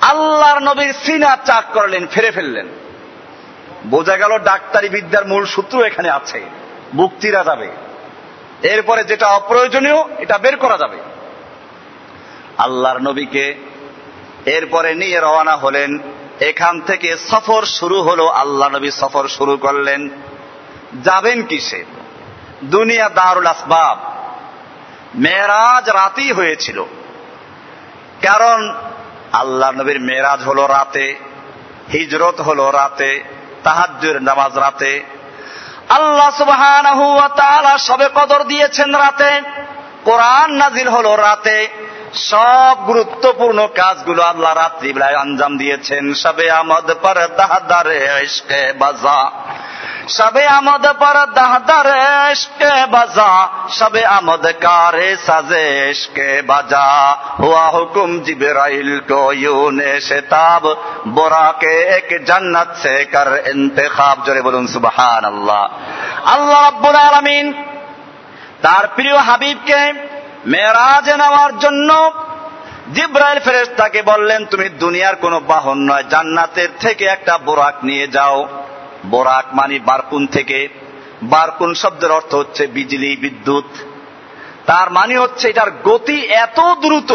[0.00, 2.68] আল্লাহর নবীর সিনা চাক করলেন, ফেরে ফেললেন।
[3.86, 6.42] বোঝা গেল ডাক্তারি বিদ্যার মূল সূত্র এখানে আছে।
[6.94, 7.68] বুক চিরা যাবে।
[8.62, 10.96] এরপরে যেটা অপ্রয়োজনীয়, এটা বের করা যাবে।
[12.58, 13.54] আল্লাহর নবীকে
[14.46, 15.98] এরপরে নিয়ে রওনা হলেন
[16.42, 20.08] এখান থেকে সফর শুরু হলো, আল্লাহ নবী সফর শুরু করলেন।
[21.02, 21.84] যাবেন কিসে?
[22.64, 23.98] দুনিয়া দারুল আসবাব।
[25.14, 26.84] মেয়েরাজ রাতেই হয়েছিল।
[28.22, 28.74] কারণ
[29.32, 31.18] আল্লাহ নবীর মেয়েরাজ হলো রাতে,
[31.92, 33.22] হিজরত হলো রাতে,
[33.62, 35.02] তাহাজ্জুর নামাজ রাতে।
[35.88, 36.30] আল্লাহ
[37.00, 39.40] ওয়া সবে কদর দিয়েছেন রাতে।
[40.04, 41.81] কোরআন নাজিল হলো রাতে।
[42.14, 48.26] সব গুরুত্বপূর্ণ কাজগুলো আল্লাহ রাত্রিবেলায় আঞ্জাম দিয়েছেন। সবে আমদ পর দাহাদারে
[48.78, 49.30] বাজা।
[50.08, 59.32] সবে আমদ পর দাহদারে বাজা। সবে আমদ কারে সাজেশ কে বাজা। হুয়া হুকুম জিবরাইল কো
[59.32, 60.76] ইউনে শেতাব।
[61.08, 65.68] বোরা কে এক জান্নাত সে কর ইন্তেখাব। জোরে বলুন সুবহান আল্লাহ
[66.24, 67.64] আল্লাহ রাব্বুল আলামিন
[68.62, 70.12] তার প্রিয় হাবিবকে
[70.46, 72.12] মেরাজে নেওয়ার জন্য
[72.94, 78.48] জিব্রাইল ফেরেশতাকে বললেন, তুমি দুনিয়ার কোনো বাহন নয়, জান্নাতের থেকে একটা বোরাক নিয়ে যাও।
[79.06, 80.68] বোরাক মানে বারকুন থেকে।
[81.22, 83.64] বারকুন শব্দের অর্থ হচ্ছে বিজলি, বিদ্যুৎ।
[84.66, 87.12] তার মানে হচ্ছে এটার গতি এত দ্রুত,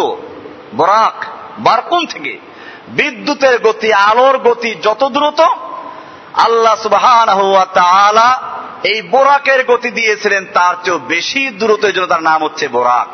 [0.75, 1.25] বোরাক
[1.59, 2.39] বারকুন থেকে।
[2.87, 5.41] বিদ্যুতের গতি, আলোর গতি যত দ্রুত,
[6.33, 12.67] আল্লাহ তাআলা এই বোরাকের গতি দিয়েছিলেন, তার চেয়েও বেশি দ্রুত এই জন্য তার নাম হচ্ছে
[12.67, 13.07] বোরাক।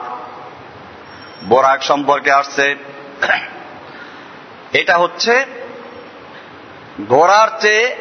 [1.44, 2.76] বোরাক সম্পর্কে আসছে,
[4.74, 5.46] এটা হচ্ছে
[7.10, 7.96] ঘোড়ার চেয়ে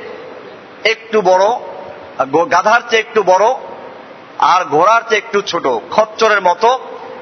[0.84, 1.44] একটু বড়
[2.50, 3.54] গাধার চেয়ে একটু বড়,
[4.38, 6.78] আর ঘোড়ার চেয়ে একটু ছোট, খচ্চরের মতো,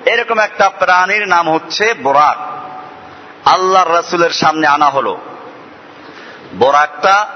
[0.07, 2.37] এরকম একটা প্রাণীর নাম হচ্ছে বোরাক।
[3.48, 5.18] আল্লাহর রাসুলের সামনে আনা হলো।
[6.59, 7.29] বোরাকটা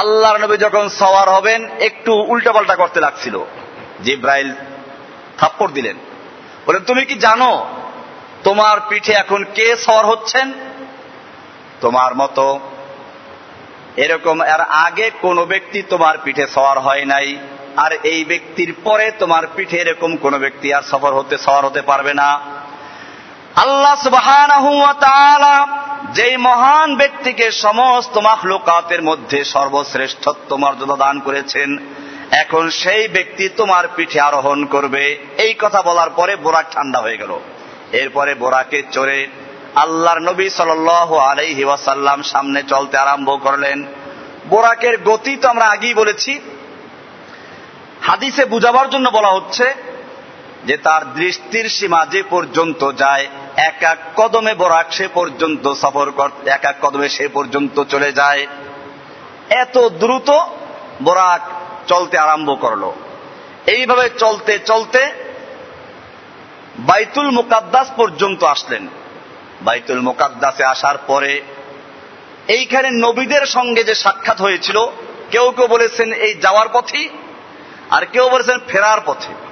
[0.00, 3.36] আল্লাহর নবী যখন সওয়ার হবেন, একটু উল্টাপাল্টা করতে লাগছিল।
[4.04, 4.50] জিব্রাইল
[5.38, 5.96] থাপ্পড় দিলেন।
[6.66, 7.50] বলেন তুমি কি জানো
[8.44, 10.52] তোমার পিঠে এখন কে সওয়ার হচ্ছেন?
[11.80, 12.60] তোমার মতো
[13.96, 17.28] এরকম এর আগে কোন ব্যক্তি তোমার পিঠে সওয়ার হয় নাই,
[17.76, 22.14] আর এই ব্যক্তির পরে তোমার পিঠে এরকম কোন ব্যক্তি আর সফর হতে, সওয়ার হতে পারবে
[22.14, 22.28] না।
[23.56, 23.94] আল্লাহ
[24.66, 25.66] ওয়া
[26.12, 31.68] যেই মহান ব্যক্তিকে সমস্ত মাখলুকাতের মধ্যে সর্বশ্রেষ্ঠত্ব মর্যাদা দান করেছেন,
[32.42, 35.04] এখন সেই ব্যক্তি তোমার পিঠে আরোহণ করবে।
[35.38, 37.32] এই কথা বলার পরে বোরাক ঠান্ডা হয়ে গেল।
[37.92, 39.18] এরপরে বোরাকে চড়ে
[39.74, 40.88] আল্লাহর নবী সাল
[41.30, 41.64] আলাইহি
[42.24, 43.78] সামনে চলতে আরম্ভ করলেন।
[44.48, 46.32] বোরাকের গতি তো আমরা আগেই বলেছি।
[48.02, 49.74] হাদিসে বুঝাবার জন্য বলা হচ্ছে
[50.64, 56.08] যে তার দৃষ্টির সীমা যে পর্যন্ত যায় এক এক কদমে বরাক সে পর্যন্ত সফর
[56.46, 58.46] এক এক কদমে সে পর্যন্ত চলে যায়।
[59.50, 60.30] এত দ্রুত
[61.02, 61.40] বরাক
[61.86, 62.92] চলতে আরম্ভ করল।
[63.66, 65.12] এইভাবে চলতে চলতে
[66.78, 68.88] বাইতুল মুকাদ্দাস পর্যন্ত আসলেন।
[69.62, 71.42] বাইতুল মুকাদ্দাসে আসার পরে
[72.48, 74.86] এইখানে নবীদের সঙ্গে যে সাক্ষাৎ হয়েছিল,
[75.30, 77.08] কেউ কেউ বলেছেন এই যাওয়ার পথেই,
[77.90, 79.43] আর কেউ বলেছেন ফেরার পথে।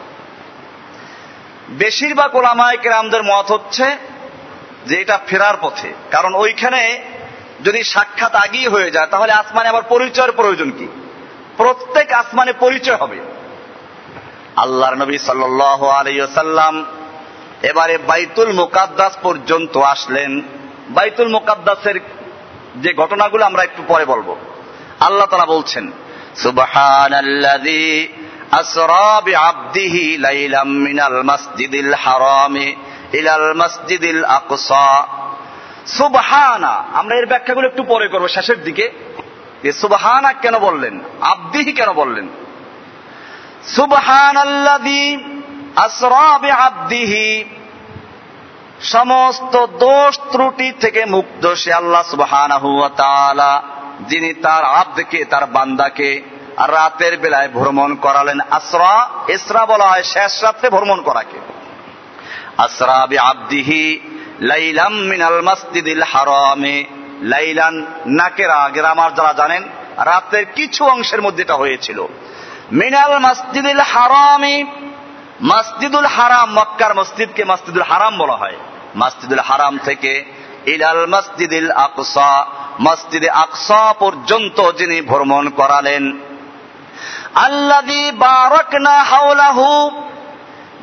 [1.73, 3.85] বেশিরভাগ ওলামায় কেরামদের মত হচ্ছে
[4.87, 7.03] যে এটা ফেরার পথে। কারণ ওইখানে
[7.65, 10.89] যদি সাক্ষাৎ আগেই হয়ে যায়, তাহলে আসমানে আবার পরিচয়ের প্রয়োজন কি?
[11.57, 13.21] প্রত্যেক আসমানে পরিচয় হবে।
[14.57, 16.87] আল্লাহর নবী সাল্ল আলাইসাল্লাম
[17.63, 20.43] এবারে বাইতুল মোকাদ্দাস পর্যন্ত আসলেন।
[20.91, 22.01] বাইতুল মোকাদ্দাসের
[22.77, 24.37] যে ঘটনাগুলো আমরা একটু পরে বলব।
[25.01, 25.93] আল্লাহ তারা বলছেন
[26.37, 27.15] সুবহান
[28.54, 29.96] أسرى بعبده
[30.28, 32.56] ليلا من المسجد الحرام
[33.14, 34.92] إلى المسجد الأقصى
[35.98, 38.86] সুবহানা আমরা এর ব্যাখ্যাগুলো একটু পরে করবো শেষের দিকে
[39.64, 40.96] যে সুবহানা কেন বললেন
[41.34, 42.28] আব্দিহি কেন বললেন
[43.76, 44.38] সুবহান
[46.68, 47.28] আব্দিহি
[48.94, 53.52] সমস্ত দোষ ত্রুটি থেকে মুক্ত সে আল্লাহ সুবহানাহু ওয়া তাআলা
[54.08, 56.10] যিনি তার আব্দকে তার বান্দাকে
[56.57, 61.39] রাতের বেলায় ভ্রমণ করালেন আসরা। ইসরা বলা হয় শেষ রাত্রে ভ্রমণ করাকে।
[62.59, 64.01] আসরা বি আব্দিহি
[64.41, 66.85] লাইলাম মিনাল মাসজিদিল হারামে।
[67.23, 69.63] লাইলান নাকেরা গ্রামার যারা জানেন,
[69.97, 72.07] রাতের কিছু অংশের মধ্যে এটা হয়েছিল।
[72.73, 74.65] মিনাল মসজিদুল হারামি,
[75.43, 78.57] মসজিদুল হারাম, মক্কার মসজিদকে মসজিদুল হারাম বলা হয়।
[78.97, 80.25] মসজিদুল হারাম থেকে
[80.67, 82.47] ইলাল মসজিদুল আকসা,
[82.81, 86.19] মসজিদে আকসা পর্যন্ত যিনি ভ্রমণ করালেন
[87.35, 89.91] আল্লাদি বারকনা হাওলাহু,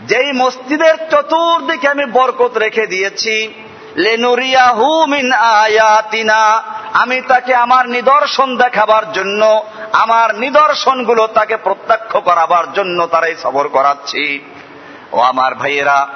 [0.06, 3.54] যেই মসজিদের চতুর্দিকে আমি বরকত রেখে দিয়েছি,
[3.96, 13.08] লেনুরিয়াহু মিন আয়াতিনা, আমি তাকে আমার নিদর্শন দেখাবার জন্য, আমার নিদর্শনগুলো তাকে প্রত্যক্ষ করাবার জন্য
[13.08, 14.40] তারাই সবর করাচ্ছি।
[15.12, 16.08] ও আমার ভাইয়েরা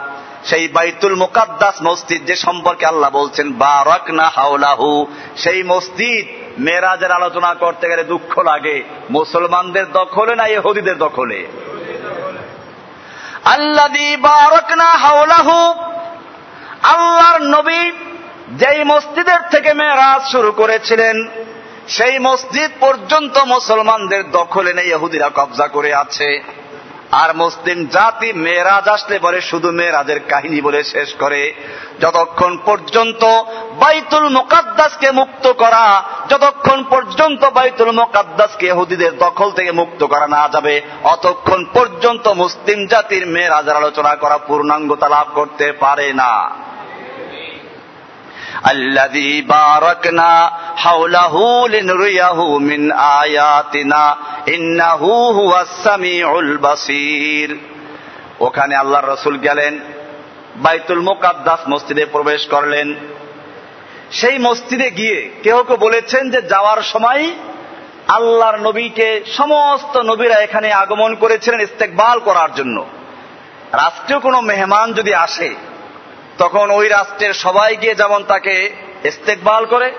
[0.45, 6.27] সেই বাইতুল মুকাদ্দাস মসজিদ যে সম্পর্কে আল্লাহ বলছেন বারক না হাওলাহু, সেই মসজিদ
[6.61, 11.47] মেরাজের আলোচনা করতে গেলে দুঃখ লাগে। মুসলমানদের দখলে না ইহুদিদের দখলে?
[13.45, 15.73] আল্লাদি বারক না হাওলাহু,
[16.83, 17.91] আল্লাহর নবী
[18.51, 21.27] যেই মসজিদের থেকে মেয়েরাজ শুরু করেছিলেন,
[21.87, 26.62] সেই মসজিদ পর্যন্ত মুসলমানদের দখলে নেই, ইহুদিরা কবজা করে আছে।
[27.13, 31.53] আর মুসলিম জাতি মেয়েরাজ আসলে পরে শুধু মেয়েরাজের কাহিনী বলে শেষ করে।
[32.01, 33.23] যতক্ষণ পর্যন্ত
[33.79, 40.81] বাইতুল মোকাদ্দাসকে মুক্ত করা, যতক্ষণ পর্যন্ত বাইতুল মোকাদ্দাসকে হুদিদের দখল থেকে মুক্ত করা না যাবে,
[41.03, 46.33] অতক্ষণ পর্যন্ত মুসলিম জাতির মেয়েরাজের আলোচনা করা পূর্ণাঙ্গতা লাভ করতে পারে না।
[48.63, 54.15] আল্লাযী বারাকনা হাওলাহু লিনুরিয়াহু মিন আয়াতিনা
[54.47, 57.57] ইন্নাহু হুয়াস সামিউল বাসীর
[58.39, 59.79] ওখানে আল্লাহর রসুল গেলেন,
[60.55, 62.95] বাইতুল মোকাদ্দাস মসজিদে প্রবেশ করলেন।
[64.11, 67.31] সেই মসজিদে গিয়ে কেউ কেউ বলেছেন যে যাওয়ার সময়
[68.07, 72.85] আল্লাহর নবীকে সমস্ত নবীরা এখানে আগমন করেছিলেন ইস্তেকবাল করার জন্য।
[73.71, 75.55] রাষ্ট্রীয় কোনো মেহমান যদি আসে
[76.37, 79.91] তখন ওই রাষ্ট্রের সবাই গিয়ে যেমন তাকে ইস্তেকবাল করে,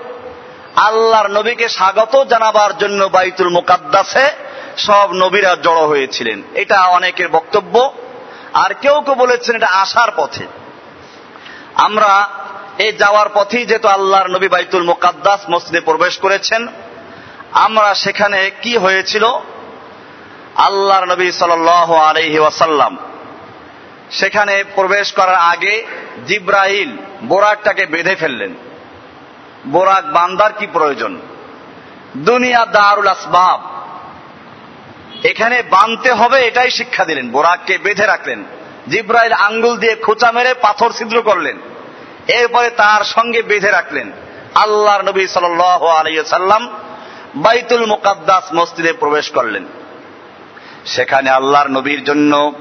[0.75, 4.29] আল্লাহর নবীকে স্বাগত জানাবার জন্য বাইতুল মুকাদ্দাসে
[4.77, 7.93] সব নবীরা জড়ো হয়েছিলেন। এটা অনেকের বক্তব্য।
[8.53, 10.47] আর কেউ কেউ বলেছেন এটা আসার পথে।
[11.75, 12.29] আমরা
[12.77, 16.67] এই যাওয়ার পথেই যেহেতু আল্লাহর নবী বাইতুল মুকাদ্দাস মসজিদে প্রবেশ করেছেন,
[17.51, 19.25] আমরা সেখানে কি হয়েছিল?
[20.55, 22.97] আল্লাহর নবী সাল আলহি ওয়াসাল্লাম
[24.11, 25.85] সেখানে প্রবেশ করার আগে
[26.27, 28.53] জিব্রাহিল বোরাকটাকে বেঁধে ফেললেন।
[29.67, 31.19] বোরাক বান্দার কি প্রয়োজন?
[32.17, 33.61] দুনিয়া দারুল আসবাব।
[35.23, 38.43] এখানে বানতে হবে এটাই শিক্ষা দিলেন। বোরাককে বেঁধে রাখলেন।
[38.89, 41.57] জিব্রাইল আঙ্গুল দিয়ে খোঁচা মেরে পাথর ছিদ্র করলেন।
[42.27, 44.11] এরপরে তার সঙ্গে বেঁধে রাখলেন।
[44.55, 46.69] আল্লাহর নবী সাল আলাইসাল্লাম
[47.35, 49.65] বাইতুল মুকাদ্দাস মসজিদে প্রবেশ করলেন।
[50.85, 52.53] সেখানে আল্লাহর নবীর জন্য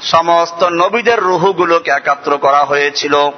[0.00, 3.30] সমস্ত নবীদের রুহুগুলোকে একাত্র করা হয়েছিল।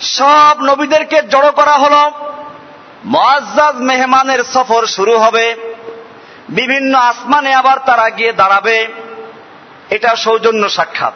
[0.00, 2.10] সব নবীদেরকে জড়ো করা হল।
[3.04, 5.56] মোয়াজ্জাজ মেহমানের সফর শুরু হবে।
[6.48, 8.86] বিভিন্ন আসমানে আবার তারা গিয়ে দাঁড়াবে।
[9.90, 11.12] এটা সৌজন্য সাক্ষাৎ।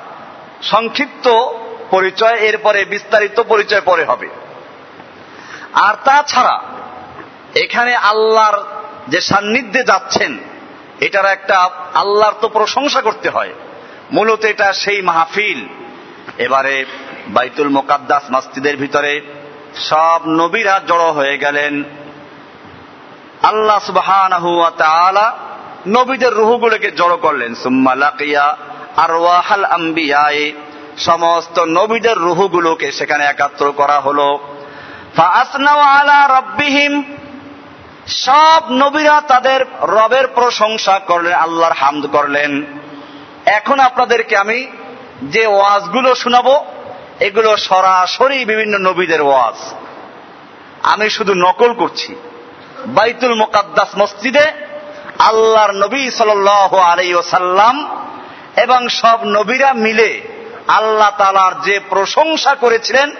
[0.62, 1.28] সংক্ষিপ্ত
[1.90, 4.28] পরিচয়, এরপরে বিস্তারিত পরিচয় পরে হবে।
[5.72, 6.60] আর তাছাড়া
[7.54, 8.64] এখানে আল্লাহর
[9.08, 10.38] যে সান্নিধ্যে যাচ্ছেন,
[11.00, 11.58] এটার একটা
[11.94, 13.54] আল্লাহর তো প্রশংসা করতে হয়।
[14.12, 15.66] মূলত এটা সেই মাহফিল।
[16.38, 16.84] এবারে
[17.28, 19.20] বাইতুল মোকাদ্দাস মাস্তিদের ভিতরে
[19.74, 21.84] সব নবীরা জড়ো হয়ে গেলেন।
[23.42, 24.32] আল্লাহ সুবহান
[25.86, 28.56] নবীদের রুহুগুলোকে জড়ো করলেন। সুম্মা লাকিয়া
[28.96, 30.52] আর ওয়াহাল আম্বিয়ায়ে
[30.98, 34.38] সমস্ত নবীদের রুহুগুলোকে সেখানে একাত্র করা হলো।
[36.28, 37.02] রব্বিহিম
[38.06, 42.81] সব নবীরা তাদের রবের প্রশংসা করলেন, আল্লাহর হামদ করলেন।
[43.46, 44.66] এখন আপনাদেরকে আমি
[45.22, 46.64] যে ওয়াজগুলো শোনাবো,
[47.20, 49.54] এগুলো সরাসরি বিভিন্ন নবীদের ওয়াজ।
[50.82, 52.14] আমি শুধু নকল করছি।
[52.86, 54.52] বাইতুল মোকাদ্দাস মসজিদে
[55.18, 58.06] আল্লাহর নবী সাল আলাই ওসাল্লাম
[58.56, 60.20] এবং সব নবীরা মিলে
[60.68, 63.12] আল্লাহ তালার যে প্রশংসা করেছিলেন,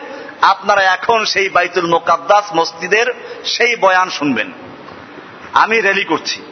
[0.42, 3.06] আপনারা এখন সেই বাইতুল মোকাদ্দাস মসজিদের
[3.44, 4.52] সেই বয়ান শুনবেন।
[5.52, 6.42] আমি রেলি করছি।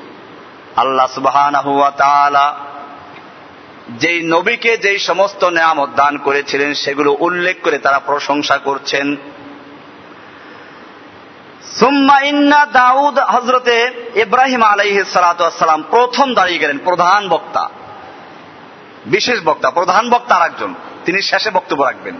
[0.76, 1.50] আল্লাহ সুবাহ
[3.99, 9.07] যেই নবীকে যেই সমস্ত নেয়ামত দান করেছিলেন সেগুলো উল্লেখ করে তারা প্রশংসা করছেন
[11.75, 13.75] সুম্মা ইন্না দাউদ হজরতে
[14.15, 17.63] ইব্রাহিম আলাইহ সালাম প্রথম দাঁড়িয়ে গেলেন প্রধান বক্তা
[19.05, 20.71] বিশেষ বক্তা প্রধান বক্তা আর একজন
[21.05, 22.15] তিনি শেষে বক্তব্য রাখবেন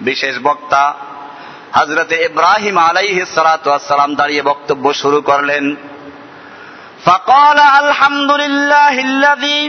[0.00, 0.82] বিশেষ বক্তা
[1.72, 5.64] হজরতে ইব্রাহিম আলাইহ সালাম দাঁড়িয়ে বক্তব্য শুরু করলেন
[7.04, 9.60] فقال الحمد لله الذي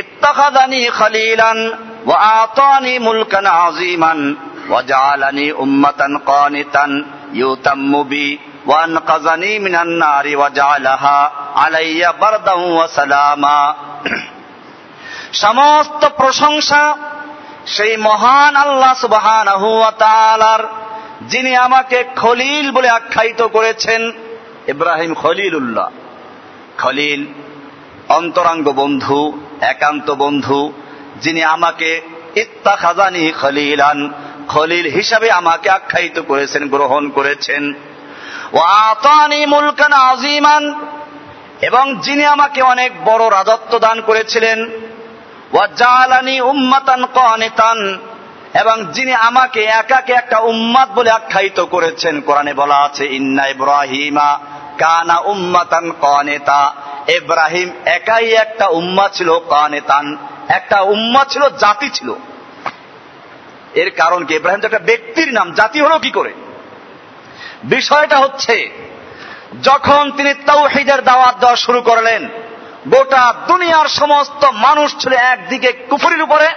[0.00, 1.58] ইত্তাখাদানি খলিলান
[2.06, 4.36] ওয়া আতানি মুলকান আযীমান
[4.68, 12.88] ওয়া জাআলানি উম্মাতান কানিতান ইউতাম্মু বি ওয়া আনকাযানি মিনান নারি ওয়া জাআলাহা আলাইয়া বারদান ওয়া
[12.88, 13.74] সালামা।
[15.32, 16.96] সমস্ত প্রশংসা
[17.66, 20.62] সেই মহান আল্লাহ সুবহানাহু ওয়া তাআলার,
[21.28, 24.12] যিনি আমাকে খলিল বলে আখ্যায়িত করেছেন,
[24.66, 25.88] ইব্রাহিম খলিলুল্লাহ।
[26.78, 27.20] খলিল
[28.08, 29.20] অন্তরঙ্গ বন্ধু
[29.60, 30.72] একান্ত বন্ধু,
[31.20, 32.00] যিনি আমাকে
[32.36, 34.12] ইত্তা খাজানি খলিলান,
[34.48, 37.74] খলিল হিসাবে আমাকে আখ্যায়িত করেছেন, গ্রহণ করেছেন।
[38.52, 40.74] ও আতানি মুলকান আজিমান
[41.60, 44.70] এবং যিনি আমাকে অনেক বড় রাজত্ব দান করেছিলেন।
[45.52, 47.98] ওয়াজালানি উম্মাতান কানিতান
[48.54, 54.38] এবং যিনি আমাকে একাকে একটা উম্মাদ বলে আখ্যায়িত করেছেন। কোরআনে বলা আছে, ইন্না ইব্রাহিমা
[54.78, 56.74] কানা উম্মাতান কানেতা।
[57.08, 60.16] ইব্রাহিম একাই একটা উম্মা ছিল, কানেতান।
[60.48, 62.14] একটা উম্মা ছিল, জাতি ছিল।
[63.74, 64.34] এর কারণ কি?
[64.34, 66.32] ইব্রাহিম তো একটা ব্যক্তির নাম, জাতি হলো কি করে?
[67.64, 68.70] বিষয়টা হচ্ছে,
[69.62, 72.28] যখন তিনি তৌহিদের দাওয়াত দেওয়া শুরু করলেন,
[72.88, 76.48] গোটা দুনিয়ার সমস্ত মানুষ ছিল একদিকে কুফুরির উপরে,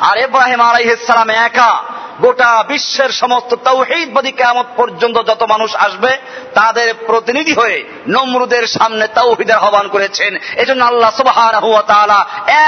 [0.00, 1.82] আর ইব্রাহিম আলাইহিসালাম একা
[2.20, 6.16] গোটা বিশ্বের সমস্ত তৌহিদবাদী কেমত পর্যন্ত যত মানুষ আসবে,
[6.54, 11.54] তাদের প্রতিনিধি হয়ে নমরুদের সামনে তৌহিদের আহ্বান করেছেন। এজন্য আল্লাহ সুবাহান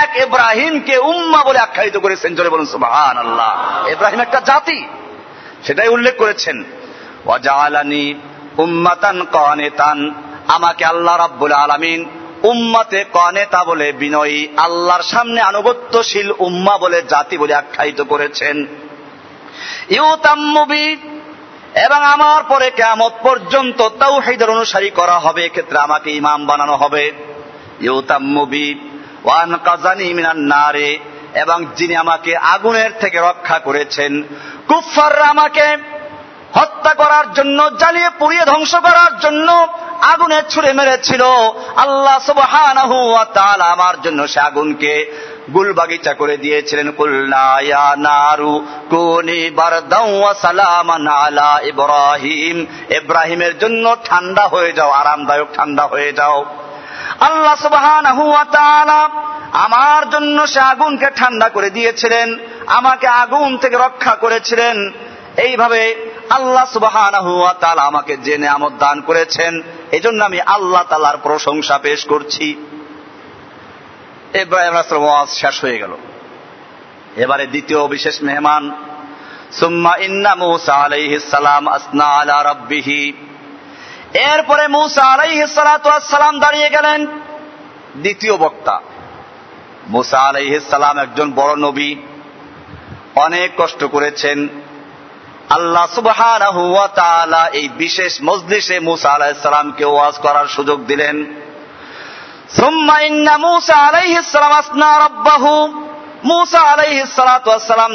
[0.00, 3.50] এক ইব্রাহিমকে উম্মা বলে আখ্যায়িত করেছেন। জোরে বলুন সুবাহান আল্লাহ
[3.88, 4.86] ইব্রাহিম একটা জাতি,
[5.66, 6.64] সেটাই উল্লেখ করেছেন।
[7.24, 8.14] ওয়াজালানি
[8.58, 10.14] উম্মাতান কানেতান,
[10.48, 12.10] আমাকে আল্লাহ রাব্বুল আলামিন
[12.42, 18.66] উম্মাতে কনেতা বলে বিনয়ী, আল্লাহর সামনে আনুগত্যশীল উম্মা বলে জাতি বলে আখ্যায়িত করেছেন।
[19.90, 20.96] ইউতাম্মুবি,
[21.84, 27.12] এবং আমার পরে কেমত পর্যন্ত তাও তাওহীদের অনুসারী করা হবে, এক্ষেত্রে আমাকে ইমাম বানানো হবে।
[27.80, 28.90] ইউতাম্মুবি,
[29.24, 30.98] ওয়ান কাজানি মিনান নারে,
[31.34, 34.22] এবং যিনি আমাকে আগুনের থেকে রক্ষা করেছেন।
[34.68, 35.76] কুফাররা আমাকে
[36.52, 39.66] হত্যা করার জন্য, জ্বালিয়ে পুড়িয়ে ধ্বংস করার জন্য
[40.02, 41.22] আগুনে ছুড়ে মেরেছিল।
[41.76, 42.18] আল্লাহ
[43.62, 44.92] আমার জন্য সে আগুনকে
[45.54, 49.50] গুল বাগিচা করে দিয়েছিলেন কুল্লায়া নারু কুনি
[51.08, 56.44] আলা ইব্রাহিম। ইব্রাহিমের জন্য ঠান্ডা হয়ে যাও, আরামদায়ক ঠান্ডা হয়ে যাও।
[57.20, 57.54] আল্লাহ
[59.52, 64.92] আমার জন্য সে আগুনকে ঠান্ডা করে দিয়েছিলেন, আমাকে আগুন থেকে রক্ষা করেছিলেন।
[65.36, 66.64] এইভাবে আল্লাহ
[67.60, 72.46] তাআলা আমাকে জেনে নিয়ামত দান করেছেন, এজন্য আমি আল্লাহ তাআলার প্রশংসা পেশ করছি।
[74.34, 75.96] ইব্রাহিম রাসূল ওয়াজ শেষ হয়ে গেল।
[77.16, 78.70] এবারে দ্বিতীয় বিশেষ মেহমান,
[79.52, 83.12] সুম্মা ইন্না মূসা আলাইহিস সালাম আসনা আলা রাব্বিহি।
[84.14, 87.06] এরপরে মূসা আলাইহিস সালাতু সালাম দাঁড়িয়ে গেলেন।
[87.96, 88.80] দ্বিতীয় বক্তা,
[89.88, 91.96] মুসা আলাইহিস সালাম একজন বড় নবী,
[93.14, 94.48] অনেক কষ্ট করেছেন।
[95.48, 95.86] আল্লাহ
[96.86, 101.34] তাআলা এই বিশেষ মজলিসে মুসা আলাইহিস সালামকে ওয়াজ করার সুযোগ দিলেন।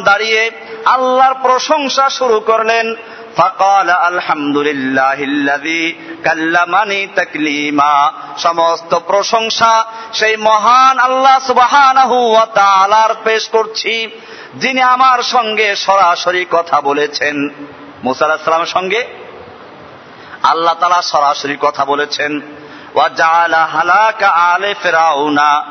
[0.01, 0.51] দাঁড়িয়ে
[0.86, 2.95] আল্লাহর প্রশংসা শুরু করলেন।
[3.38, 5.16] ফকাল আলহামদুলিল্লাহ
[6.24, 14.10] কাল্লামানি তকলিমা। সমস্ত প্রশংসা সেই মহান আল্লাহ সুবাহানাহু তালার পেশ করছি।
[14.56, 17.49] যিনি আমার সঙ্গে সরাসরি কথা বলেছেন।
[18.04, 19.08] মুসা আলাহিসাল্লামের সঙ্গে
[20.43, 22.41] আল্লাহ তালা সরাসরি কথা বলেছেন।
[24.24, 25.66] আলে ফেরাউনা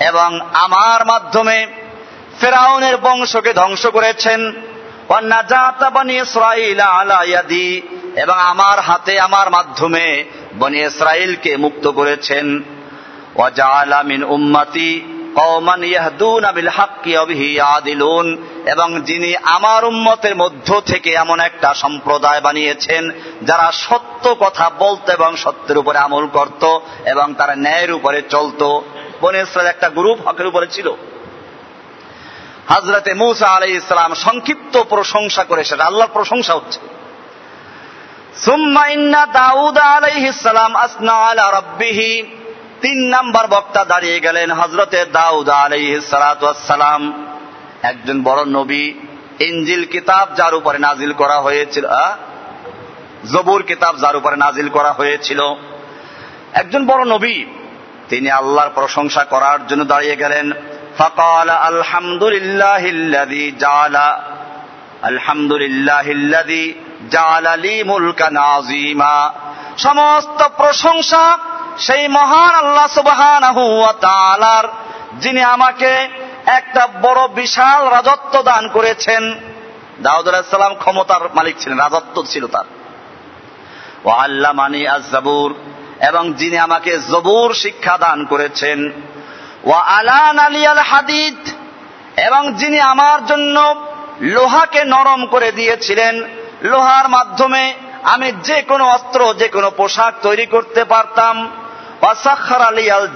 [0.00, 1.66] এবং আমার মাধ্যমে
[2.40, 4.52] ফেরাউনের বংশকে ধ্বংস করেছেন।
[8.16, 10.24] এবং আমার হাতে, আমার মাধ্যমে
[10.58, 12.62] বনি ইসরায়েলকে মুক্ত করেছেন।
[13.36, 15.17] ওয়াজালামিন উম্মতি
[18.66, 23.10] এবং যিনি আমার উম্মতের মধ্য থেকে এমন একটা সম্প্রদায় বানিয়েছেন,
[23.42, 28.80] যারা সত্য কথা বলতো এবং সত্যের উপরে আমল করত এবং তারা ন্যায়ের উপরে চলত।
[29.20, 30.92] বনি একটা গ্রুপ হকের উপরে ছিল।
[32.68, 36.80] হাজরতে মুসা আলাই ইসলাম সংক্ষিপ্ত প্রশংসা করে সেটা আল্লাহর প্রশংসা হচ্ছে।
[38.36, 42.37] সুম্মা ইন্না দাউদ আলাইহিসসালাম আসনা আলা রাব্বিহি
[42.80, 47.02] তিন নাম্বার বক্তা দাঁড়িয়ে গেলেন হজরতে দাউদ আলাইসালাম
[47.82, 48.94] একজন বড় নবী
[49.38, 51.86] ইঞ্জিল কিতাব যার উপরে নাজিল করা হয়েছিল
[53.32, 55.40] জবুর কিতাব যার উপরে নাজিল করা হয়েছিল।
[56.52, 57.44] একজন বড় নবী,
[58.08, 60.52] তিনি আল্লাহর প্রশংসা করার জন্য দাঁড়িয়ে গেলেন।
[60.98, 62.82] ফকাল আলহামদুলিল্লাহ
[63.58, 64.22] জালা
[65.02, 66.06] আলহামদুলিল্লাহ
[67.10, 69.32] জালালি মুলকা নাজিমা
[69.78, 71.38] সমস্ত প্রশংসা
[71.78, 74.68] সেই মহান আল্লাহ সুবহানাহু ওয়া
[75.14, 76.08] যিনি আমাকে
[76.46, 79.34] একটা বড় বিশাল রাজত্ব দান করেছেন।
[80.02, 82.64] দাউদ আলাইহিস ক্ষমতার মালিক ছিলেন, রাজত্ব ছিল তার।
[84.04, 85.54] ও আল্লামানি আজ-জাবুর,
[86.08, 88.92] এবং যিনি আমাকে জবুর শিক্ষা দান করেছেন।
[89.64, 91.48] ও আলান আলিয়াল হাদিদ,
[92.18, 93.74] এবং যিনি আমার জন্য
[94.20, 96.22] লোহাকে নরম করে দিয়েছিলেন।
[96.62, 101.50] লোহার মাধ্যমে আমি যে কোনো অস্ত্র, যে কোনো পোশাক তৈরি করতে পারতাম।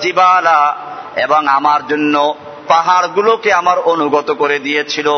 [0.00, 0.76] জিবালা,
[1.16, 2.34] এবং আমার জন্য
[2.68, 5.08] পাহাড়গুলোকে আমার অনুগত করে দিয়েছিল।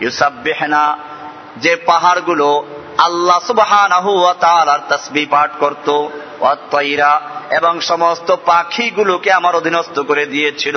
[0.00, 0.98] ইউসাববেহনা,
[1.56, 2.66] যে পাহাড়গুলো
[2.98, 3.38] আল্লাহ
[4.40, 6.06] তাআলার তাসবিহ পাঠ করত।
[6.40, 10.76] অত্তইরা এবং সমস্ত পাখিগুলোকে আমার অধীনস্থ করে দিয়েছিল।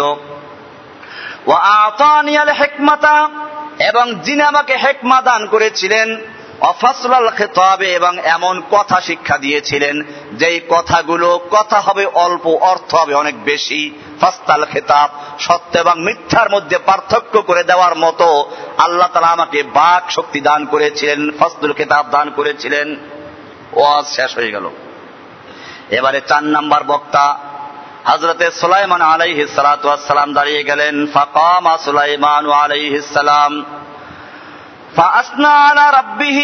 [1.47, 3.29] ও আতানিয়াল হেকমাতা,
[3.79, 6.07] এবং যিনি আমাকে হেকমা দান করেছিলেন
[6.61, 10.01] অফাসলাল খেতাবে এবং এমন কথা শিক্ষা দিয়েছিলেন,
[10.33, 13.91] যেই কথাগুলো কথা হবে অল্প, অর্থ হবে অনেক বেশি।
[14.21, 20.41] ফাস্তাল খেতাব, সত্য এবং মিথ্যার মধ্যে পার্থক্য করে দেওয়ার মতো আল্লাহ তালা আমাকে বাক শক্তি
[20.41, 22.95] দান করেছিলেন ফসদুল খেতাব দান করেছিলেন।
[23.73, 24.69] ওয়াজ শেষ হয়ে গেল।
[25.89, 27.39] এবারে চার নাম্বার বক্তা
[28.05, 33.65] হজরতে সুলাইমান আলাইহি সালাম দাঁড়িয়ে গেলেন। ফাকামা সুলাইমান আলাইহি সালাম।
[34.98, 36.40] فأثنى على ربه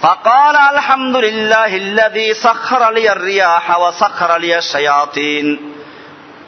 [0.00, 5.46] فقال الحمد لله الذي سخر لي الرياح وسخر لي الشياطين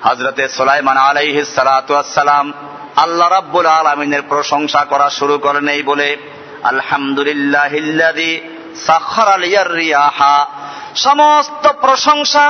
[0.02, 2.46] হজরতে সুলাইমান আলাইহি সালাম
[2.96, 6.08] আল্লাহ রাব্বুল আলমিনের প্রশংসা করা শুরু করেন এই বলে
[6.64, 7.72] আলহামদুলিল্লাহ
[8.86, 10.36] সাখর আলিয়ার রিয়াহা
[11.06, 12.46] সমস্ত প্রশংসা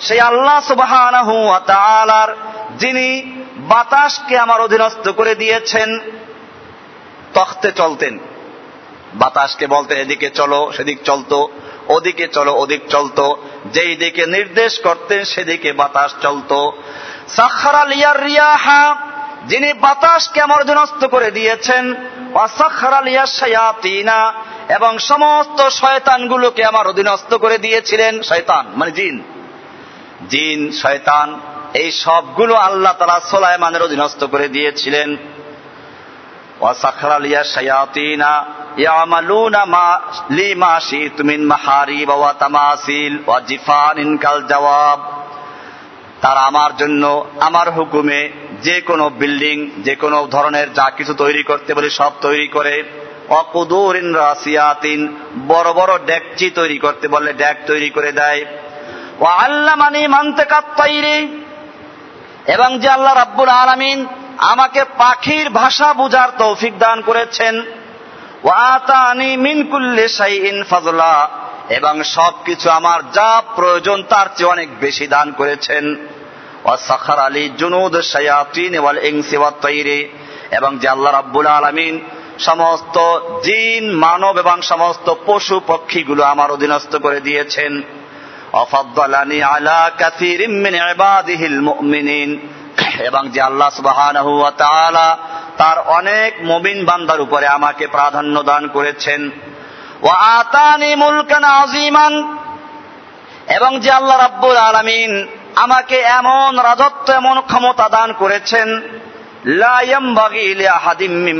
[0.00, 2.30] সেই আল্লাহ সুবহানাহু ওয়া তাআলার
[2.78, 3.08] যিনি
[3.68, 5.88] বাতাসকে আমার অধীনস্থ করে দিয়েছেন
[7.33, 8.19] তখতে চলতেন।
[9.13, 11.49] বাতাসকে বলতেন, এদিকে চলো, সেদিক চলতো।
[11.87, 16.73] ওদিকে চলো, ওদিক চলতো। যেই দিকে নির্দেশ করতেন, সেদিকে বাতাস চলতো।
[17.27, 18.95] সাখারা লিয়ার রিয়াহা,
[19.47, 21.95] যিনি বাতাসকে আমার অধীনস্থ করে দিয়েছেন
[24.69, 29.23] এবং সমস্ত শয়তানগুলোকে আমার অধীনস্থ করে দিয়েছিলেন শয়তান মানে জিন।
[30.29, 31.39] জিন, শয়তান,
[31.73, 35.17] এই সবগুলো আল্লাহ তারা সোলাইমানের অধীনস্থ করে দিয়েছিলেন।
[36.60, 38.24] وسخر لي الشياطين
[38.78, 40.00] يعملون ما
[40.30, 45.00] لي ما شئت من محاريب وتماثيل وجفان كالجواب
[46.22, 47.02] তারা আমার জন্য
[47.40, 48.20] আমার হুকুমে
[48.62, 52.74] যে কোনো বিল্ডিং যে কোনো ধরনের যা কিছু তৈরি করতে বলি সব তৈরি করে
[53.30, 55.00] অকুদুরিন রাসিয়াতিন
[55.46, 58.42] বড় বড় ডেকচি তৈরি করতে বললে ডেক তৈরি করে দেয়
[59.20, 61.16] ও আল্লাহ মানি মানতে কাত্তাইরে
[62.46, 63.98] এবং যে আল্লাহ রাব্বুল আলামিন
[64.41, 67.61] আমাকে পাখির ভাষা বুঝার তৌফিক দান করেছেন।
[70.69, 71.29] ফাজলা।
[71.69, 75.95] এবং সবকিছু আমার যা প্রয়োজন তার চেয়ে অনেক বেশি দান করেছেন।
[76.63, 80.09] ওয়াসাখার আলী জুনুদ শায়াতিন ওয়াল ইনসি ওয়াত তাইরি
[80.51, 81.99] এবং যে আল্লাহ রাব্বুল আলামিন
[82.39, 87.81] সমস্ত জিন, মানব এবং সমস্ত পশু পক্ষীগুলো আমার অধীনস্থ করে দিয়েছেন।
[88.53, 92.47] অফাদ্দালানি আলা কাসীরিম মিন ইবাদিহিল মুমিনিন।
[93.01, 93.69] এবং যে আল্লাহ
[94.57, 95.17] তাআলা
[95.57, 99.31] তার অনেক মুমিন বান্দার উপরে আমাকে প্রাধান্য দান করেছেন।
[100.01, 102.37] ওয়া আতানি মুলকান আযীমান
[103.49, 108.67] এবং যে আল্লাহ রাব্বুল আলামিন আমাকে এমন রাজত্ব, এমন ক্ষমতা দান করেছেন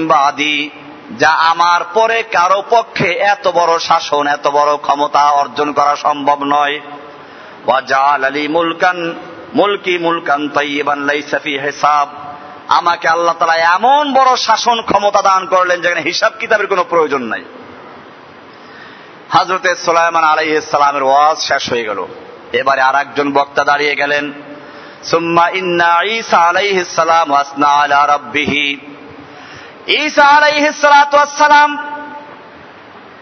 [0.07, 0.69] বাদি,
[1.17, 6.79] যা আমার পরে কারও পক্ষে এত বড় শাসন, এত বড় ক্ষমতা অর্জন করা সম্ভব নয়।
[7.65, 9.15] ওয়া জাআল আলী মুলকান
[9.55, 12.09] মুলকি মুলকান তৈবান লাইসাফি হিসাব।
[12.67, 17.43] আমাকে আল্লাহ তালা এমন বড় শাসন ক্ষমতা দান করলেন যেখানে হিসাব কিতাবের কোনো প্রয়োজন নাই।
[19.29, 22.07] হাজরতে সোলাইমান আলাই ইসলামের ওয়াজ শেষ হয়ে গেল।
[22.53, 24.33] এবারে আর একজন বক্তা দাঁড়িয়ে গেলেন।
[25.03, 28.77] সুম্মা ইন্না ঈসা আলাইহিস সালাম ওয়াসনা আলা রাব্বিহি।
[29.87, 31.67] ঈসা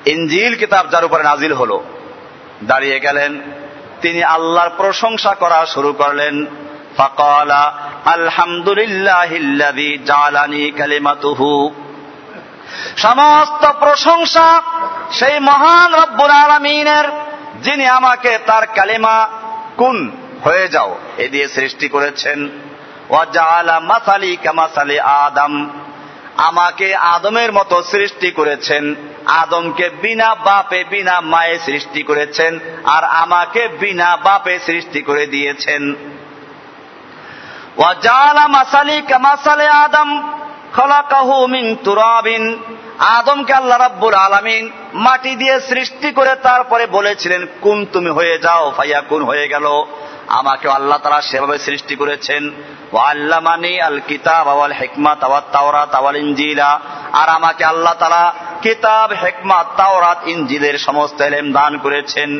[0.05, 1.83] ইনজিল কিতাব যার উপরে নাজিল হলো।
[2.63, 3.41] দাঁড়িয়ে গেলেন।
[4.01, 6.45] তিনি আল্লাহর প্রশংসা করা শুরু করলেন।
[6.97, 7.73] ফাকালা,
[8.05, 9.97] আলহামদুলিল্লাহিল্লাযী
[12.97, 14.61] সমস্ত প্রশংসা
[15.11, 17.05] সেই মহান রব্বুল আলামিনের,
[17.63, 19.29] যিনি আমাকে তার কালিমা
[19.77, 20.11] কুন
[20.43, 22.49] হয়ে যাও, এ দিয়ে সৃষ্টি করেছেন।
[23.09, 25.69] ওয়াজালা মাসালি কামাসালি আদম।
[26.47, 28.83] আমাকে আদমের মতো সৃষ্টি করেছেন।
[29.25, 35.81] আদমকে বিনা বাপে, বিনা মায়ে সৃষ্টি করেছেন আর আমাকে বিনা বাপে সৃষ্টি করে দিয়েছেন।
[37.77, 40.09] ওয়াজালা মাসালি আদম
[41.83, 42.43] তুরাবিন।
[42.99, 44.63] আদমকে আল্লাহ রাব্বুল আলামিন
[44.93, 49.65] মাটি দিয়ে সৃষ্টি করে তারপরে বলেছিলেন কোন তুমি হয়ে যাও, ফাইয়া কুন হয়ে গেল।
[50.29, 52.51] আমাকে আল্লাহ তারা সেভাবে সৃষ্টি করেছেন।
[52.97, 56.79] আল্লামানি আল কিতাব আওয়াল হেকমাত আওয়াত তাওরাত আওয়াল ইঞ্জিলা
[57.13, 62.39] আর আমাকে আল্লাহ তারা কিতাব, হেকমাত, তাওরাত ইঞ্জিলের সমস্ত এলেম দান করেছেন।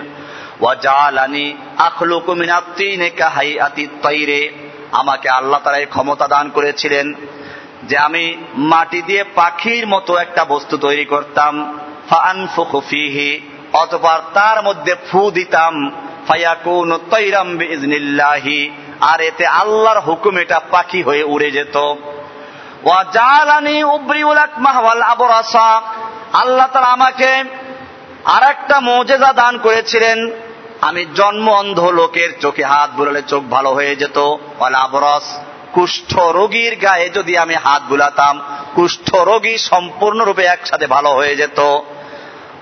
[0.62, 4.52] ওয়াজালানি আখলুকু মিনাত্তিনে কাহাইয়াতি তাইরে
[4.92, 7.14] আমাকে আল্লাহ তারা এই ক্ষমতা দান করেছিলেন
[7.84, 11.80] যে আমি মাটি দিয়ে পাখির মতো একটা বস্তু তৈরি করতাম।
[12.90, 13.42] ফিহি,
[13.74, 15.92] অতপর তার মধ্যে ফু দিতাম।
[16.30, 18.72] ফায়াকুন তৈরাম বিজনিল্লাহি
[19.02, 21.78] আর এতে আল্লাহর হুকুম এটা পাখি হয়ে উড়ে যেত।
[22.84, 25.82] ওয়াজালানি উবরিউল আকমাহ ওয়াল আবরাসা।
[26.34, 27.44] আল্লাহ তাআলা আমাকে
[28.26, 30.32] আরেকটা মোজেজা দান করেছিলেন।
[30.82, 34.18] আমি জন্ম অন্ধ লোকের চোখে হাত বুলালে চোখ ভালো হয়ে যেত।
[34.60, 35.40] আবরাস,
[35.72, 38.42] কুষ্ঠ রোগীর গায়ে যদি আমি হাত বুলাতাম,
[38.76, 41.60] কুষ্ঠ রোগী সম্পূর্ণরূপে একসাথে ভালো হয়ে যেত।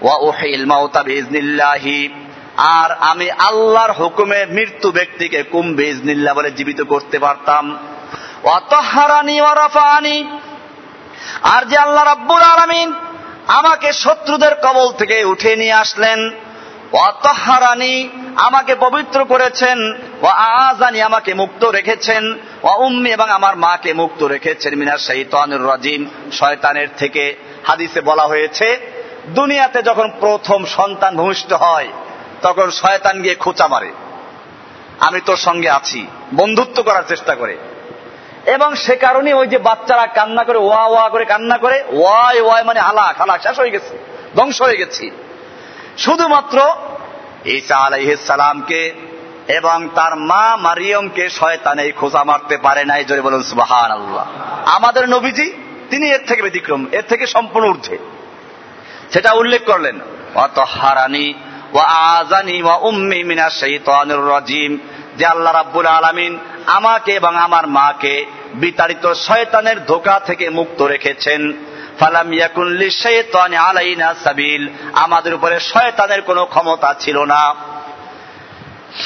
[0.01, 2.09] ওয়া উহিল মাউতা বিজনিল্লাহি
[2.57, 7.77] আর আমি আল্লাহর হুকুমে মৃত্যু ব্যক্তিকে কুম বিজনিল্লাহ বলে জীবিত করতে পারতাম।
[8.43, 10.27] অতহারানি ওয়ারাফানি
[11.43, 12.93] আর যে আল্লাহ রাব্বুল আলামিন
[13.47, 16.31] আমাকে শত্রুদের কবল থেকে উঠে নিয়ে আসলেন,
[16.93, 19.77] অতহারানি আমাকে পবিত্র করেছেন
[20.21, 26.05] ও আজানি আমাকে মুক্ত রেখেছেন ও উম্মি এবং আমার মাকে মুক্ত রেখেছেন মিনার শৈতানুর রাজিম,
[26.31, 27.35] শয়তানের থেকে।
[27.67, 28.77] হাদিসে বলা হয়েছে,
[29.27, 31.87] দুনিয়াতে যখন প্রথম সন্তান ভূমিষ্ঠ হয়
[32.47, 33.91] তখন শয়তান গিয়ে খোঁচা মারে।
[34.99, 37.57] আমি তোর সঙ্গে আছি, বন্ধুত্ব করার চেষ্টা করে।
[38.45, 42.63] এবং সে কারণে ওই যে বাচ্চারা কান্না করে, ওয়া ওয়া করে কান্না করে, ওয়াই ওয়াই
[42.63, 43.97] মানে হালাক হালাক শেষ হয়ে গেছে,
[44.35, 45.11] ধ্বংস হয়ে গেছি।
[45.97, 46.57] শুধুমাত্র
[47.45, 48.93] ঈসা আলাইহিসালামকে
[49.47, 54.25] এবং তার মা মারিয়মকে শয়তান এই খোঁজা মারতে পারে নাই, জোরে বলুন সুবাহান আল্লাহ
[54.65, 55.53] আমাদের নবীজি,
[55.89, 57.97] তিনি এর থেকে ব্যতিক্রম, এর থেকে সম্পূর্ণ ঊর্ধ্বে।
[59.13, 59.99] সেটা উল্লেখ করলেন
[60.35, 61.33] অত হারানি
[62.81, 63.49] উম্মি মিনা
[64.29, 64.77] রাজিম।
[65.17, 71.53] যে আল্লাহ রাব্বুল আলামিন আমাকে এবং আমার মাকে বিতাড়িত শয়তানের ধোকা থেকে মুক্ত রেখেছেন।
[71.99, 77.55] ফালাম ইয়াকুল্লি আলাইনা সাবিল। আমাদের উপরে শয়তানের কোনো ক্ষমতা ছিল না।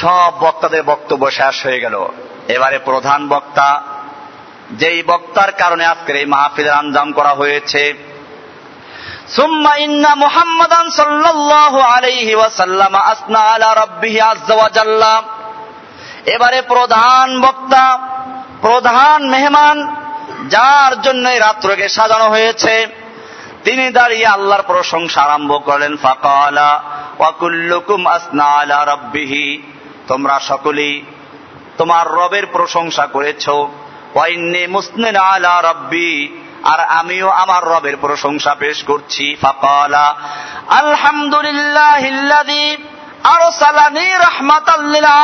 [0.02, 2.08] সব বক্তাদের বক্তব্য শেষ হয়ে গেল।
[2.48, 3.84] এবারে প্রধান বক্তা,
[4.72, 8.11] যেই বক্তার কারণে আজকের এই মাহফিলের আঞ্জাম করা হয়েছে
[10.92, 15.26] সাল্লাল্লাহু আলাইহি ওয়াসাল্লাম
[16.26, 18.00] এবারে প্রধান বক্তা,
[18.62, 19.96] প্রধান মেহমান,
[20.50, 22.88] যার জন্য রাত্রকে সাজানো হয়েছে,
[23.64, 26.84] তিনি দাঁড়িয়ে আল্লাহর প্রশংসা আরম্ভ করলেন, ফাকালা
[27.20, 28.98] ওয়াকুল্লুকুম আসনা আলা
[30.08, 31.06] তোমরা সকলেই
[31.78, 39.36] তোমার রবের প্রশংসা করেছ ওয়াইন্নি মুসনিন আলা রব্বি। আর আমিও আমার রবের প্রশংসা পেশ করছি।
[39.42, 40.16] ফাকালা
[40.68, 42.04] আলহামদুলিল্লাহ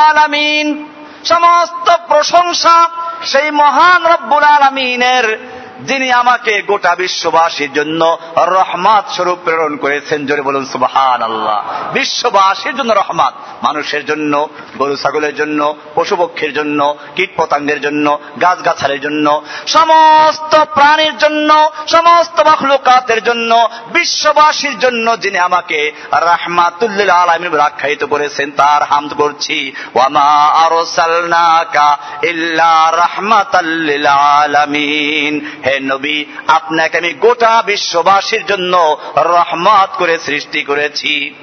[0.09, 0.89] আলামিন।
[1.25, 2.89] সমস্ত প্রশংসা
[3.23, 10.65] সেই মহান রব্বুল আলামিনের যিনি আমাকে গোটা বিশ্ববাসীর জন্য রহমাত স্বরূপ প্রেরণ করেছেন, জোরে বলুন
[10.65, 11.63] সুবাহান আল্লাহ
[11.93, 18.65] বিশ্ববাসীর জন্য রহমাত, মানুষের জন্য, গরু ছাগলের জন্য পশু পক্ষীর জন্য কীট পতঙ্গের জন্য গাছ
[18.65, 28.03] গাছালের জন্য, সমস্ত প্রাণীর জন্য, সমস্ত মখলুকাতের জন্য, বিশ্ববাসীর জন্য যিনি আমাকে রাহমাতুল্লিল আলমী আখ্যায়িত
[28.03, 38.45] করেছেন, তার হামদ করছি। ওয়ামা আরসালনাকা ইল্লা রাহমাতাল্লিল আলামিন। হে নবী, আপনাকে আমি গোটা বিশ্ববাসীর
[38.45, 41.35] জন্য রহমত করে সৃষ্টি করেছি।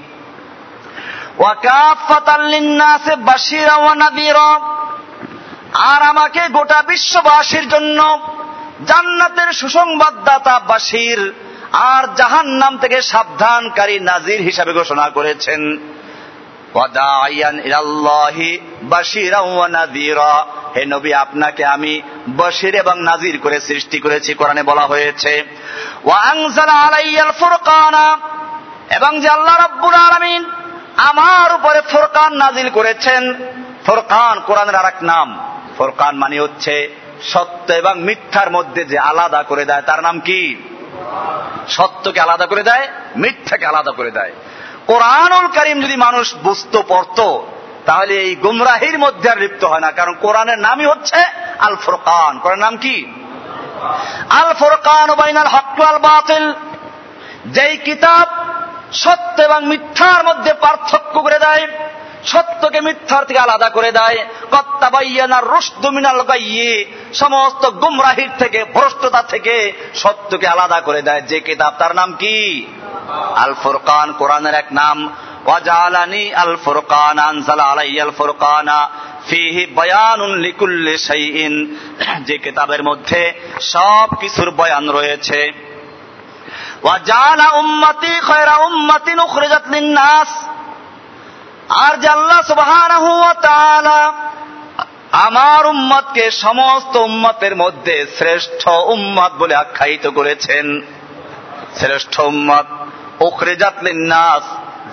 [5.73, 8.19] আর আমাকে গোটা বিশ্ববাসীর জন্য
[8.87, 11.33] জান্নাতের সুসংবাদদাতা বাসির
[11.73, 15.94] আর জাহান নাম থেকে সাবধানকারী নাজির হিসাবে ঘোষণা করেছেন।
[20.77, 22.03] হে নবী, আপনাকে আমি
[22.37, 25.45] বশির এবং নাজির করে সৃষ্টি করেছি, কোরআনে বলা হয়েছে।
[28.91, 30.51] এবং যে আল্লাহ রব্বুল আলমিন
[30.97, 33.35] আমার উপরে ফোরকান নাজিল করেছেন,
[33.87, 39.83] ফোরকান কোরআনের আর নাম। ফোরকান মানে হচ্ছে সত্য এবং মিথ্যার মধ্যে যে আলাদা করে দেয়,
[39.83, 40.57] তার নাম কি?
[41.69, 44.33] সত্যকে আলাদা করে দেয়, মিথ্যাকে আলাদা করে দেয়।
[44.87, 47.47] কোরআনুল করিম যদি মানুষ বুঝতো, পড়তো,
[47.87, 51.25] তাহলে এই গুমরাহির মধ্যে আর লিপ্ত হয় না। কারণ কোরআনের নামই হচ্ছে
[51.59, 53.07] আল ফোরকান কোরআন নাম কি?
[54.31, 56.53] আল ফোরকান বাইনাল হক আল বাতিল।
[57.47, 58.45] যেই কিতাব
[58.93, 61.69] সত্য এবং মিথ্যার মধ্যে পার্থক্য করে দেয়,
[62.25, 69.73] সত্যকে মিথ্যার থেকে আলাদা করে দেয়। কত্তাবাইয়ানার রুশদু মিনাল গাইয়ে। সমস্ত গুমরাহির থেকে, ভ্রষ্টতা থেকে
[69.95, 72.67] সত্যকে আলাদা করে দেয়। যে কিতাব, তার নাম কি?
[73.37, 75.15] আল ফুরকান কোরআনের এক নাম।
[75.47, 78.89] ওয়াজালানি আল ফুরকান আনজালা আলাইয়াল ফুরকানা
[79.29, 79.67] ফিহি
[80.37, 81.77] লিকুল্লি শাইইন।
[82.21, 85.53] যে কিতাবের মধ্যে সব কিছুর বয়ান রয়েছে।
[86.83, 88.21] ওয়াজালা উম্মতি
[88.65, 89.63] উম্মাতিন উখরিজাত
[91.69, 94.13] আর যে আল্লাহ সুবহানাহু ওয়া তাআলা
[95.13, 100.81] আমার উম্মতকে সমস্ত উম্মতের মধ্যে শ্রেষ্ঠ উম্মত বলে আখ্যায়িত করেছেন।
[101.77, 102.84] শ্রেষ্ঠ উম্মত।
[103.25, 104.43] উখরিজাত লিন-নাস,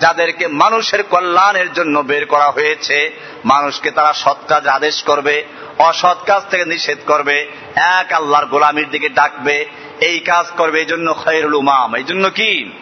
[0.00, 5.44] যাদেরকে মানুষের কল্যাণের জন্য বের করা হয়েছে, মানুষকে তারা সৎ কাজ আদেশ করবে,
[5.78, 9.66] অসৎ কাজ থেকে নিষেধ করবে, এক আল্লাহর গোলামির দিকে ডাকবে,
[10.00, 12.72] এই কাজ করবে এই জন্য খৈরুল উমাম। এই জন্য কি?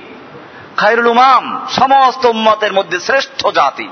[0.76, 3.88] খৈরুল উমাম সমস্ত উম্মতের মধ্যে শ্রেষ্ঠ জাতি।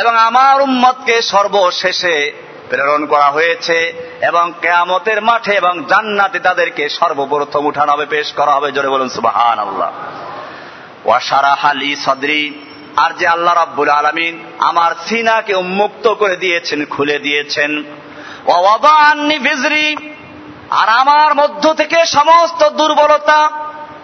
[0.00, 2.32] এবং আমার উম্মতকে সর্বশেষে
[2.72, 3.78] প্রেরণ করা হয়েছে
[4.22, 9.58] এবং কেয়ামতের মাঠে এবং জান্নাতে তাদেরকে সর্বপ্রথম উঠানো হবে, পেশ করা হবে। জোরে বলুন সুবাহান
[9.58, 9.90] আল্লাহ
[11.04, 12.42] ওয়াসারা হালি সদরি।
[12.96, 17.70] আর যে আল্লাহ রাব্বুল আলমিন আমার সিনাকে উন্মুক্ত করে দিয়েছেন, খুলে দিয়েছেন।
[20.70, 23.40] আর আমার মধ্য থেকে সমস্ত দুর্বলতা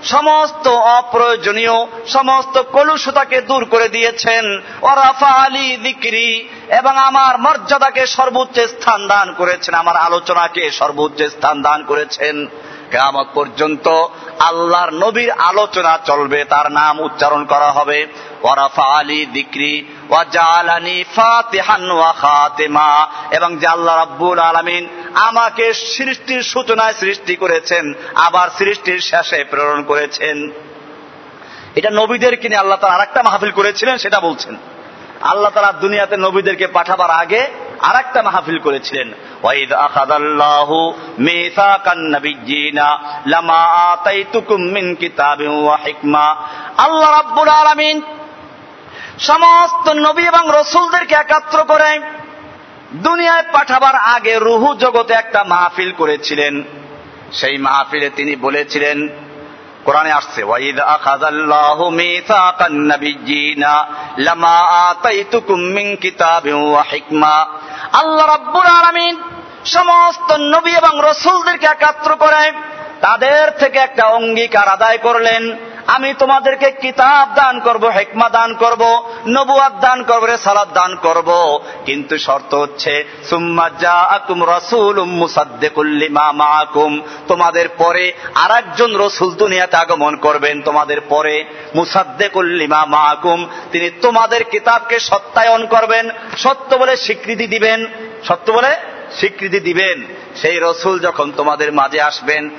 [0.05, 9.07] সমস্ত অপ্রয়োজনীয়, সমস্ত কলুষতাকে দূর করে দিয়েছেন। ওরাফা আলী দিক্রি, এবং আমার মর্যাদাকে সর্বোচ্চ স্থান
[9.07, 12.47] দান করেছেন, আমার আলোচনাকে সর্বোচ্চ স্থান দান করেছেন।
[12.91, 13.89] কেমত পর্যন্ত
[14.39, 18.07] আল্লাহর নবীর আলোচনা চলবে, তার নাম উচ্চারণ করা হবে
[18.43, 19.87] ওয়ারাফা আলী দিক্রি
[23.31, 30.51] এবং যে আল্লাহ রাব্বুল আলামিন আমাকে সৃষ্টির সূচনায় সৃষ্টি করেছেন, আবার সৃষ্টির শেষে প্রেরণ করেছেন।
[31.75, 34.57] এটা নবীদের কিনে আল্লাহ তারা আরেকটা মাহফিল করেছিলেন, সেটা বলছেন।
[35.21, 37.49] আল্লাহ তারা দুনিয়াতে নবীদেরকে পাঠাবার আগে
[37.81, 46.37] আর একটা মাহফিল করেছিলেন। ওয়াইদ আখাদাল্লাহু মিসাকান নাবিয়্যিনা লামা আতাইতুকুম মিন কিতাবিন ওয়া হিকমা।
[46.79, 48.03] আল্লাহ রাব্বুল আলামিন
[49.21, 52.01] সমস্ত নবী এবং রসুলদেরকে একাত্র করে
[52.93, 56.63] দুনিয়ায় পাঠাবার আগে রুহু জগতে একটা মাহফিল করেছিলেন।
[57.33, 59.09] সেই মাহফিলে তিনি বলেছিলেন,
[59.85, 63.87] কোরআনে আসছে, ওয়াইদ আখাযাল্লাহু মিসাকান নাবিয়্যিনা
[64.19, 64.59] লামা
[64.91, 67.47] আতাইতুকুম মিন কিতাবিন ওয়া হিকমা।
[67.93, 69.23] আল্লাহ রাব্বুল আলামিন
[69.65, 72.53] সমস্ত নবী এবং রসুলদেরকে একাত্র করে
[73.01, 79.81] তাদের থেকে একটা অঙ্গীকার আদায় করলেন। আমি তোমাদেরকে কিতাব দান করব, হেকমা দান করব নবুয়াদ
[79.81, 87.01] দান করব রে সালাদ দান করব। কিন্তু শর্ত হচ্ছে, সুম্মা জাআকুম রাসূলুম মুসাদ্দিকুল মা মাআকুম।
[87.29, 94.99] তোমাদের পরে আরেকজন রসুল দুনিয়াতে আগমন করবেন। তোমাদের পরে মুসাদ্দিকুল মা মাআকুম। তিনি তোমাদের কিতাবকে
[94.99, 97.87] সত্যায়ন করবেন, সত্য বলে স্বীকৃতি দিবেন।
[98.29, 98.77] সত্য বলে
[99.19, 102.51] স্বীকৃতি দিবেন। সেই রসুল যখন তোমাদের মাঝে আসবেন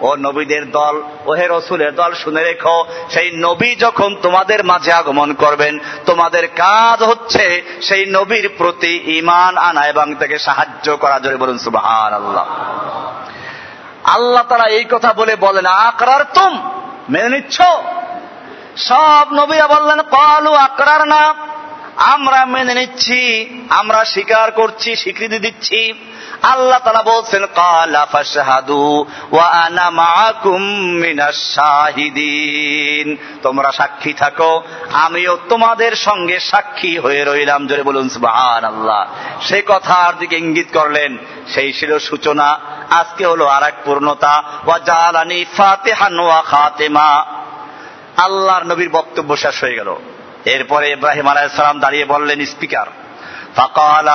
[0.00, 5.34] ও নবীদের দল ও হে রসুলের দল, শুনে রেখো, সেই নবী যখন তোমাদের মাঝে আগমন
[5.34, 11.58] করবেন, তোমাদের কাজ হচ্ছে সেই নবীর প্রতি ইমান আনা এবং তাকে সাহায্য করা। জোরে বলুন
[11.58, 12.46] সুবাহান আল্লাহ
[14.04, 16.70] আল্লাহ তারা এই কথা বলে বলেন আকরার তুম
[17.08, 17.62] মেনে নিচ্ছ?
[18.76, 21.34] সব নবীরা বললেন পালু আকরার না
[21.96, 25.92] আমরা মেনে নিচ্ছি, আমরা স্বীকার করছি, স্বীকৃতি দিচ্ছি।
[26.42, 35.92] আল্লাহ তালা বলছেন, কালা ফাশহাদু ওয়া আনা মাআকুম মিনাশ শাহিদিন। তোমরা সাক্ষী থাকো, আমিও তোমাদের
[35.92, 39.06] সঙ্গে সাক্ষী হয়ে রইলাম। জোরে বলুন, সুবহানাল্লাহ।
[39.42, 41.18] সেই কথার দিকে ইঙ্গিত করলেন,
[41.48, 42.58] সেই ছিল সূচনা।
[42.90, 47.26] আজকে হলো আর এক পূর্ণতা। ওয়া জালানি ফাতিহান ওয়া খাতেমা।
[48.16, 49.96] আল্লাহর নবীর বক্তব্য শেষ হয়ে গেল।
[50.45, 52.87] এরপরে ইব্রাহিম আলাইসালাম দাঁড়িয়ে বললেন স্পিকার
[53.55, 54.07] فقال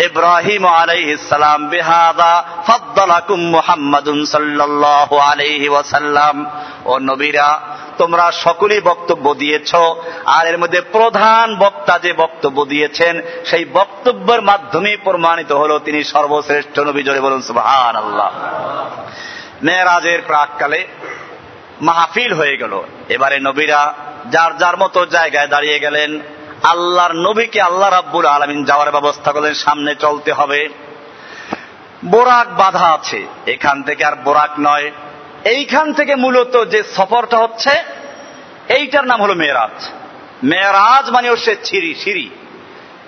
[0.00, 2.32] إبراهيم عليه السلام بهذا
[2.64, 6.36] فضلكم محمد صلى الله عليه وسلم
[6.84, 7.48] ও নবীরা
[7.98, 9.70] তোমরা সকলেই বক্তব্য দিয়েছ
[10.36, 13.14] আর এর মধ্যে প্রধান বক্তা যে বক্তব্য দিয়েছেন
[13.44, 18.30] সেই বক্তব্যের মাধ্যমে প্রমাণিত হলো তিনি সর্বশ্রেষ্ঠ নবী জোরে বলুন সুবহান আল্লাহ
[19.62, 20.80] মেয়েরাজের প্রাককালে
[21.83, 22.73] মাহফিল হয়ে গেল।
[23.09, 23.93] এবারে নবীরা
[24.31, 26.19] যার যার মতো জায়গায় দাঁড়িয়ে গেলেন,
[26.63, 30.69] আল্লাহর নবীকে আল্লাহ রাব্বুল আলমিন যাওয়ার ব্যবস্থা করলেন, সামনে চলতে হবে।
[32.05, 34.91] বোরাক বাধা আছে, এখান থেকে আর বোরাক নয়।
[35.45, 37.73] এইখান থেকে মূলত যে সফরটা হচ্ছে,
[38.69, 39.77] এইটার নাম হলো মেয়েরাজ।
[40.43, 42.29] মেয়েরাজ মানে হচ্ছে ছিরি, সিঁড়ি।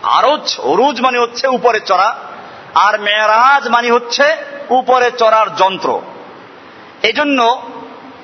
[0.03, 2.09] আরজ অরুজ মানে হচ্ছে উপরে চড়া,
[2.76, 4.26] আর মেয়েরাজ মানে হচ্ছে
[4.69, 6.01] উপরে চড়ার যন্ত্র।
[7.03, 7.39] এই জন্য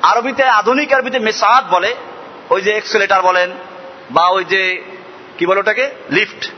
[0.04, 1.96] আরবিতে আধুনিক আরবিতে মেসাদ বলে,
[2.50, 3.52] ওই যে এক্সেলেটার বলেন,
[4.12, 4.84] বা ওই যে,
[5.38, 5.90] কি বলে ওটাকে?
[6.10, 6.52] লিফট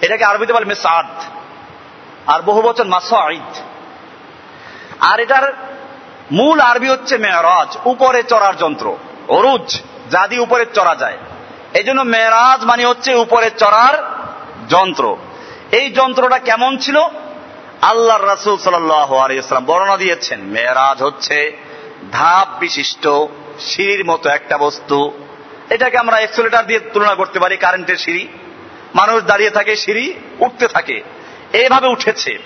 [0.00, 1.06] এটাকে আরবিতে বলে মেসাদ।
[2.26, 3.56] আর বহু বচন মাসাইদ
[5.00, 5.52] আর এটার
[6.32, 8.96] মূল আরবি হচ্ছে মেয়রাজ, উপরে চড়ার যন্ত্র।
[9.28, 9.80] অরুজ
[10.10, 11.18] যা দিয়ে উপরে চড়া যায়।
[11.74, 14.20] এই জন্য মেয়েরাজ মানে হচ্ছে উপরে চড়ার
[14.68, 15.16] যন্ত্র।
[15.72, 16.98] এই যন্ত্রটা কেমন ছিল?
[17.82, 21.69] আল্লাহ রাসুল সাল্লাম বর্ণনা দিয়েছেন, মেয়েরাজ হচ্ছে
[22.12, 23.08] ধাপ বিশিষ্ট,
[23.60, 25.12] সিঁড়ির মতো একটা বস্তু।
[25.70, 28.28] এটাকে আমরা এক্সেলেটার দিয়ে তুলনা করতে পারি কারেন্টের সিঁড়ি।
[28.94, 31.02] মানুষ দাঁড়িয়ে থাকে, সিঁড়ি উঠতে থাকে।
[31.52, 32.38] এইভাবে উঠেছে।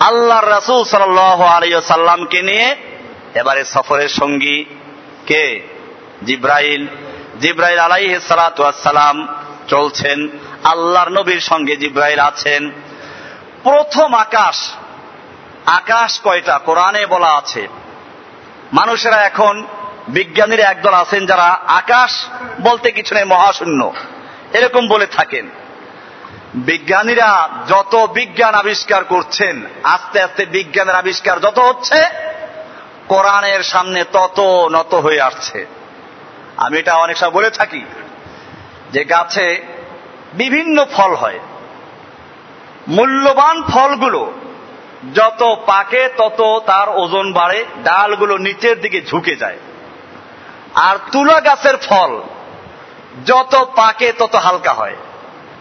[0.00, 2.76] আল্লাহ রাসুল সাল্লামকে নিয়ে
[3.34, 4.64] এবারে সফরের সঙ্গী
[5.26, 5.60] কে?
[6.24, 6.86] জিব্রাইল।
[7.40, 9.28] জিব্রাইল আলাইহ সালাম
[9.68, 10.28] চলছেন।
[10.64, 12.70] আল্লাহর নবীর সঙ্গে জিব্রাইল আছেন।
[13.62, 14.72] প্রথম আকাশ
[15.66, 16.58] আকাশ কয়টা?
[16.58, 17.68] কোরআনে বলা আছে।
[18.72, 19.66] মানুষেরা এখন
[20.08, 22.26] বিজ্ঞানীরা একদল আছেন যারা আকাশ
[22.60, 23.92] বলতে কিছু নেই, মহাশূন্য।
[24.52, 25.50] এরকম বলে থাকেন।
[26.54, 32.04] বিজ্ঞানীরা যত বিজ্ঞান আবিষ্কার করছেন, আস্তে আস্তে বিজ্ঞানের আবিষ্কার যত হচ্ছে,
[33.08, 34.40] কোরআনের সামনে তত
[34.72, 35.66] নত হয়ে আসছে।
[36.56, 37.84] আমি এটা অনেক সময় বলে থাকি
[38.92, 39.66] যে গাছে
[40.34, 41.38] বিভিন্ন ফল হয়।
[42.88, 44.32] মূল্যবান ফলগুলো
[45.14, 49.58] যত পাকে তত তার ওজন বাড়ে, ডালগুলো নিচের দিকে ঝুঁকে যায়।
[50.74, 52.20] আর তুলা গাছের ফল
[53.26, 54.96] যত পাকে তত হালকা হয়।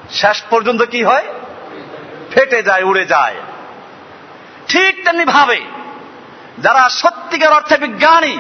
[0.10, 1.24] শেষ পর্যন্ত কি হয়?
[2.32, 3.36] ফেটে যায়, উড়ে যায়।
[4.68, 5.62] ঠিক তেমনি ভাবে
[6.60, 8.38] যারা সত্যিকার অর্থে বিজ্ঞানী,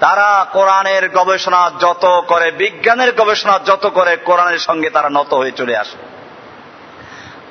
[0.00, 5.76] তারা কোরআনের গবেষণা যত করে, বিজ্ঞানের গবেষণা যত করে, কোরআনের সঙ্গে তারা নত হয়ে চলে
[5.76, 5.96] আসে।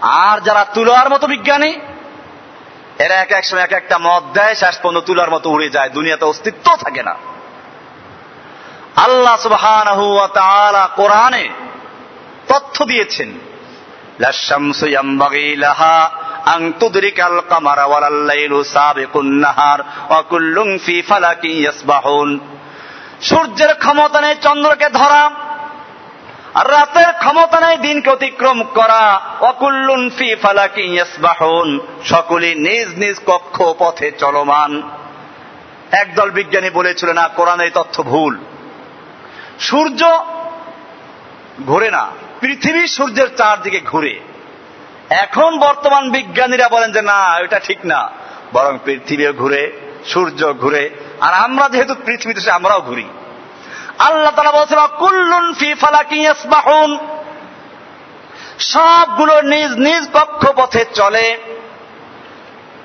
[0.01, 1.79] আর যারা তুলার মতো বিজ্ঞানী
[2.99, 6.25] এরা এক এক সময় এক একটা মত দেয়, শেষ পর্যন্ত তুলার মতো উড়ে যায়, দুনিয়াতে
[6.25, 7.15] অস্তিত্ব থাকে না।
[8.95, 11.49] আল্লাহ সুবাহ কোরআনে
[12.47, 13.39] তথ্য দিয়েছেন
[23.21, 25.29] সূর্যের ক্ষমতা নেই, চন্দ্রকে ধরা
[26.53, 33.63] আর রাতের ক্ষমতা নেই দিনকে অতিক্রম করা। অকুল্লুন ফি ফালাকি ইয়াসবাহুন। সকলে নিজ নিজ কক্ষ
[33.79, 34.89] পথে চলমান।
[35.91, 38.39] একদল বিজ্ঞানী বলেছিল, না, কোরআন এই তথ্য ভুল।
[39.59, 40.25] সূর্য
[41.65, 42.07] ঘুরে না,
[42.39, 44.19] পৃথিবী সূর্যের চারদিকে ঘুরে।
[45.09, 48.11] এখন বর্তমান বিজ্ঞানীরা বলেন যে, না, এটা ঠিক না।
[48.53, 49.71] বরং পৃথিবীও ঘুরে,
[50.05, 50.89] সূর্য ঘুরে।
[51.21, 53.05] আর আমরা যেহেতু পৃথিবীতে আমরাও ঘুরি।
[53.99, 56.27] আল্লাহ তালা বলছেন কুল্লুন ফি ফালাকি
[58.59, 61.37] সবগুলো নিজ নিজ কক্ষপথে চলে।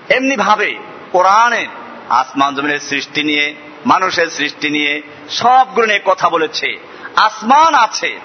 [0.09, 0.79] এমনি ভাবে
[1.13, 1.67] কোরআনে
[2.11, 3.55] আসমান জমিনের সৃষ্টি নিয়ে,
[3.87, 6.79] মানুষের সৃষ্টি নিয়ে সবগুলো নিয়ে কথা বলেছে।
[7.17, 8.19] আসমান আছে,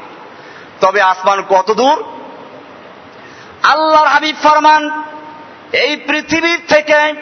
[0.81, 2.03] তবে আসমান কত দূর?
[3.63, 5.03] আল্লাহর হাবিব ফরমান,
[5.71, 7.13] এই পৃথিবীর থেকে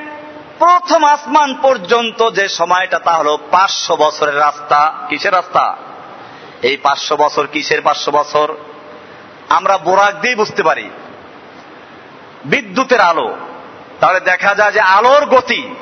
[0.62, 5.78] প্রথম আসমান পর্যন্ত যে সময়টা তা হলো পাঁচশো বছরের রাস্তা। কিসের রাস্তা?
[6.62, 8.56] এই পাঁচশো বছর কিসের পাঁচশো বছর?
[9.50, 10.90] আমরা বোরাক দিয়ে বুঝতে পারি।
[12.46, 13.38] বিদ্যুতের আলো।
[14.00, 15.76] তাহলে দেখা যায় যে আলোর গতি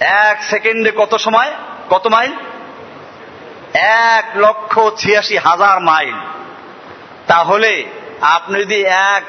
[0.00, 1.54] এক সেকেন্ডে কত সময়?
[1.90, 2.32] কত মাইল?
[3.74, 6.14] এক লক্ষ ছিয়াশি হাজার মাইল।
[7.26, 7.84] তাহলে
[8.20, 9.22] আপনি যদি এক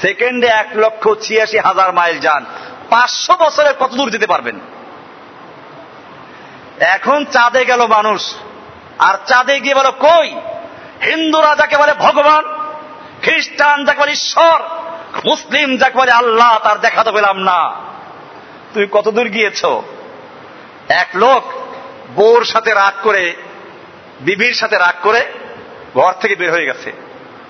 [0.00, 2.44] সেকেন্ডে এক লক্ষ ছিয়াশি হাজার মাইল যান
[2.90, 4.60] পাঁচশো বছরে কত দূর যেতে পারবেন।
[6.80, 8.34] এখন চাঁদে গেল মানুষ।
[8.98, 10.34] আর চাঁদে গিয়ে বলো কই?
[11.02, 12.44] হিন্দুরা যাকে বলে ভগবান,
[13.22, 14.62] খ্রিস্টান যাকে বলে ঈশ্বর,
[15.24, 17.74] মুসলিম যাকে বলে আল্লাহ, তার দেখা তো পেলাম না।
[18.74, 19.64] তুমি কতদূর গিয়েছ?
[20.88, 21.42] এক লোক
[22.14, 23.34] বউর সাথে রাগ করে,
[24.20, 25.26] বিবির সাথে রাগ করে
[25.94, 26.92] ঘর থেকে বের হয়ে গেছে।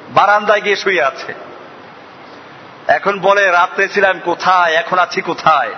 [0.09, 1.35] বারান্দায় গিয়ে শুয়ে আছে।
[2.89, 4.73] এখন বলে, রাত্রে ছিলাম কোথায়?
[4.73, 5.75] এখন আছি কোথায়?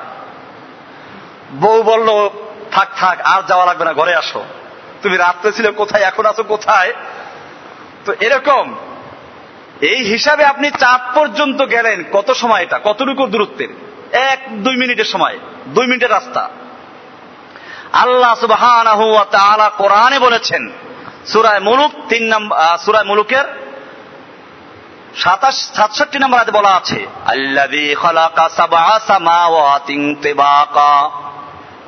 [1.53, 2.29] বউ বলল,
[2.73, 4.45] থাক থাক, আর যাওয়া লাগবে না, ঘরে আসো।
[5.03, 6.93] তুমি রাত্রে ছিল কোথায়, এখন আছো কোথায়?
[8.05, 8.75] তো এরকম,
[9.81, 12.81] এই হিসাবে আপনি চাঁদ পর্যন্ত গেলেন, কত সময় এটা?
[12.85, 13.69] কতটুকু দূরত্বের?
[14.13, 16.51] এক, দুই মিনিটের সময়, দুই মিনিটের রাস্তা।
[17.93, 20.71] আল্লাহ সুবাহ কোরআনে বলেছেন
[21.27, 23.45] সুরায় মুলুক তিন নম্বর সুরায় মুলুকের
[25.19, 27.07] সাতাশ, সাতষট্টি নম্বর আজ বলা আছে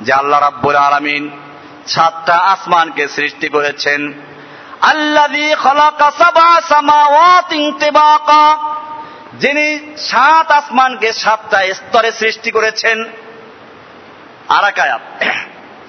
[0.01, 1.41] যে আল্লাহ রাব্বুল আলামিন
[1.87, 4.13] সাতটা আসমানকে সৃষ্টি করেছেন।
[9.33, 13.03] যিনি সাত আসমানকে সাতটা স্তরে সৃষ্টি করেছেন।
[14.49, 15.23] আর এক আয়াত,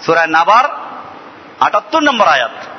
[0.07, 0.64] সূরা নাবার
[1.61, 2.72] আটাত্তর নম্বর আয়াত।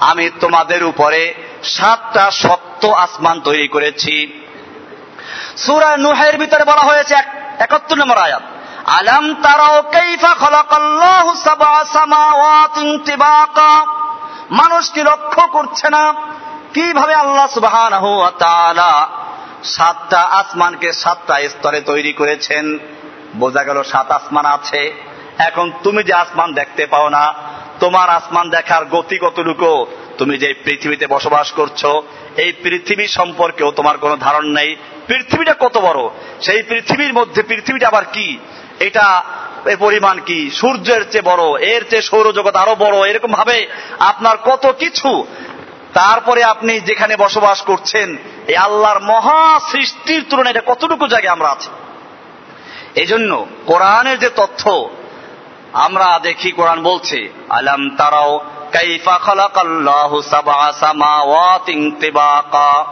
[0.00, 4.42] আমি তোমাদের উপরে সাতটা শক্ত আসমান তৈরি করেছি।
[5.56, 7.14] সূরা নূহের ভিতরে বলা হয়েছে
[7.58, 8.42] একাত্তর নম্বর আয়াত।
[8.86, 11.30] আলাম তারাও কাইফা খালাকাল্লাহু
[14.50, 16.14] মানুষ কি লক্ষ্য করছে না?
[16.74, 18.26] কীভাবে আল্লাহ সুবহানাহু
[19.64, 22.78] সাতটা আসমানকে সাতটা স্তরে তৈরি করেছেন?
[23.36, 25.07] বোঝা গেল সাত আসমান আছে।
[25.38, 27.34] এখন তুমি যে আসমান দেখতে পাও না,
[27.80, 29.86] তোমার আসমান দেখার গতি কতটুকু?
[30.18, 31.86] তুমি যে পৃথিবীতে বসবাস করছ,
[32.36, 34.76] এই পৃথিবী সম্পর্কেও তোমার কোনো ধারণ নেই।
[35.06, 36.08] পৃথিবীটা কত বড়?
[36.40, 38.38] সেই পৃথিবীর মধ্যে পৃথিবীটা আবার কি?
[38.80, 39.24] এটা
[39.78, 40.50] পরিমাণ কি?
[40.50, 43.66] সূর্যের চেয়ে বড়, এর চেয়ে সৌরজগৎ আরও বড়, এরকম ভাবে
[43.98, 45.26] আপনার কত কিছু?
[45.94, 48.16] তারপরে আপনি যেখানে বসবাস করছেন,
[48.46, 51.68] এই আল্লাহর মহা সৃষ্টির তুলনায় এটা কতটুকু জায়গায় আমরা আছি?
[52.94, 54.88] এই জন্য কোরআনের যে তথ্য
[55.72, 58.40] আমরা দেখি কোরআন বলছে, আলাম তারাও
[58.72, 62.84] কাইফা খালাকাল্লাহু সাবআ সামাওয়াতিন তিবাকা।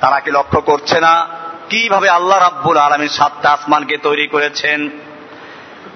[0.00, 1.26] তারা কি লক্ষ্য করছে না?
[1.70, 4.90] কীভাবে আল্লাহ রাব্বুল আলামিন সাতটা আসমানকে তৈরি করেছেন?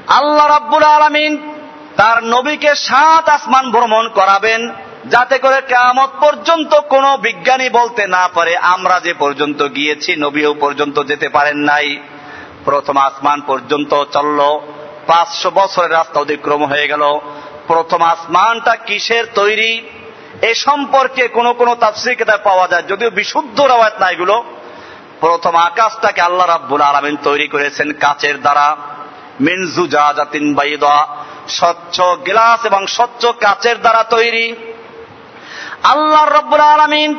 [0.08, 1.52] আল্লাহ রাব্বুল আলামিন
[1.96, 4.74] তার নবীকে সাত আসমান ভ্রমণ করাবেন,
[5.06, 11.02] যাতে করে কেয়ামত পর্যন্ত কোন বিজ্ঞানী বলতে না পারে, আমরা যে পর্যন্ত গিয়েছি, নবীও পর্যন্ত
[11.02, 11.98] যেতে পারেন নাই।
[12.64, 14.60] প্রথম আসমান পর্যন্ত চলল।
[15.10, 17.02] পাঁচশো বছরের রাস্তা অতিক্রম হয়ে গেল।
[17.66, 19.72] প্রথম আসমানটা কিসের তৈরি?
[20.42, 24.36] এ সম্পর্কে কোন কোন তাফসির পাওয়া যায়, যদিও বিশুদ্ধ রাওয়াত না এগুলো।
[25.20, 28.66] প্রথম আকাশটাকে আল্লাহ রাব্বুল আলমিন তৈরি করেছেন কাচের দ্বারা।
[29.40, 30.96] মিনজু যা জাতিন বাইদা,
[31.48, 34.46] স্বচ্ছ গ্লাস এবং স্বচ্ছ কাচের দ্বারা তৈরি।
[35.82, 37.10] আল্লাহ রব্বুল আলমিন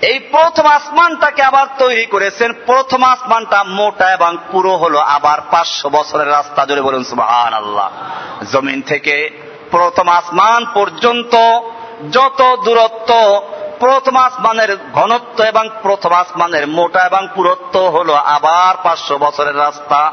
[0.00, 6.30] এই প্রথম আসমানটাকে আবার তৈরি করেছেন। প্রথম আসমানটা মোটা এবং পুরো হলো আবার পাঁচশো বছরের
[6.30, 7.90] রাস্তা জুড়ে বলুন সুবাহান আল্লাহ
[8.52, 9.30] জমিন থেকে
[9.70, 11.36] প্রথম আসমান পর্যন্ত
[12.12, 13.42] যত দূরত্ব,
[13.78, 20.12] প্রথম আসমানের ঘনত্ব এবং প্রথম আসমানের মোটা এবং পুরত্ব হলো আবার পাঁচশো বছরের রাস্তা।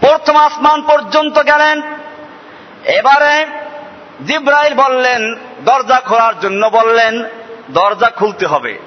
[0.00, 1.82] প্রথম আসমান পর্যন্ত গেলেন।
[2.84, 3.46] এবারে
[4.26, 5.34] জিব্রাইল বললেন,
[5.64, 7.24] দরজা খোলার জন্য বললেন
[7.70, 8.78] দরজা খুলতে হবে।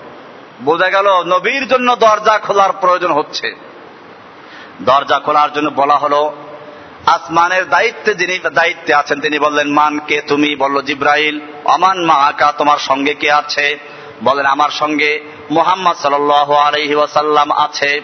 [0.61, 3.55] বোঝা গেল নবীর জন্য দরজা খোলার প্রয়োজন হচ্ছে।
[4.81, 6.35] দরজা খোলার জন্য বলা হলো,
[7.05, 10.55] আসমানের দায়িত্বে যিনি দায়িত্বে আছেন, তিনি বললেন, মান কে তুমি?
[10.55, 12.53] বলল, জিব্রাইল। অমান মা আকা?
[12.57, 13.79] তোমার সঙ্গে কে আছে?
[14.23, 15.21] বলেন আমার সঙ্গে
[15.51, 18.01] মোহাম্মদ সাল আলহি ওয়াসাল্লাম আছে।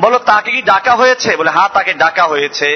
[0.00, 1.36] বলো তাকে কি ডাকা হয়েছে?
[1.36, 2.66] বলে হ্যাঁ তাকে ডাকা হয়েছে।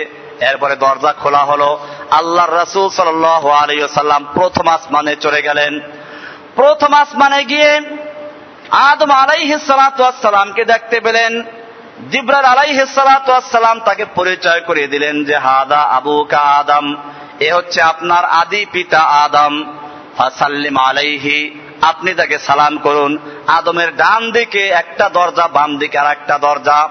[0.41, 1.79] এরপরে দরজা খোলা হলো।
[2.11, 5.81] আল্লাহ রসুল সাল আলাইসাল্লাম প্রথম আসমানে চলে গেলেন।
[6.57, 7.81] প্রথম আসমানে গিয়ে
[8.71, 11.43] আদম আলাইহিসালামকে দেখতে পেলেন।
[12.11, 16.97] জিব্রাল আলাইহিসালাম তাকে পরিচয় করে দিলেন যে, হাদা আবু কা আদম,
[17.41, 19.65] এ হচ্ছে আপনার আদি পিতা আদম।
[20.17, 26.39] ফাসাল্লিম আলাইহি, আপনি তাকে সালাম করুন। আদমের ডান দিকে একটা দরজা, বাম দিকে আর একটা
[26.39, 26.89] দরজা।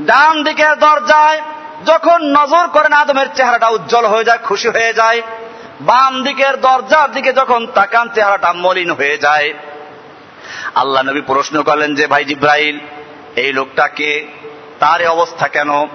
[0.00, 1.40] ডান দিকের দরজায়
[1.86, 5.22] যখন নজর করেন, আদমের চেহারাটা উজ্জ্বল হয়ে যায়, খুশি হয়ে যায়।
[5.80, 9.54] বাম দিকের দরজার দিকে যখন তাকান, চেহারাটা মলিন হয়ে যায়।
[10.74, 12.78] আল্লাহ নবী প্রশ্ন করলেন যে, ভাই জিব্রাইল,
[13.36, 14.26] এই লোকটাকে
[14.80, 15.86] তার অবস্থা কেন?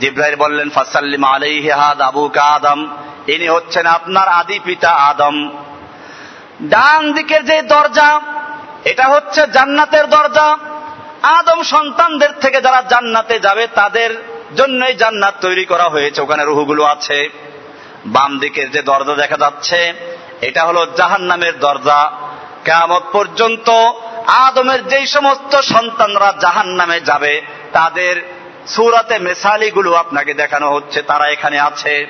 [0.00, 2.88] জিব্রাইল বললেন, ফাসাল্লিম আলাইহি হাদ আবু আদম,
[3.26, 5.50] ইনি হচ্ছেন আপনার আদি পিতা আদম।
[6.62, 8.20] ডান দিকের যে দরজা,
[8.84, 10.58] এটা হচ্ছে জান্নাতের দরজা।
[11.22, 14.22] আদম সন্তানদের থেকে যারা জান্নাতে যাবে, তাদের
[14.56, 17.47] জন্যই জান্নাত তৈরি করা হয়েছে, ওখানে রুহুগুলো আছে।
[18.06, 19.92] বাম দিকের যে দরজা দেখা যাচ্ছে,
[20.40, 22.10] এটা হলো জাহান নামের দরজা।
[22.64, 23.70] কেমত পর্যন্ত
[24.26, 27.42] আদমের যেই সমস্ত সন্তানরা জাহান নামে যাবে,
[27.72, 32.06] তাদের সুরাতে মেসালিগুলো আপনাকে দেখানো হচ্ছে, তারা এখানে আছে।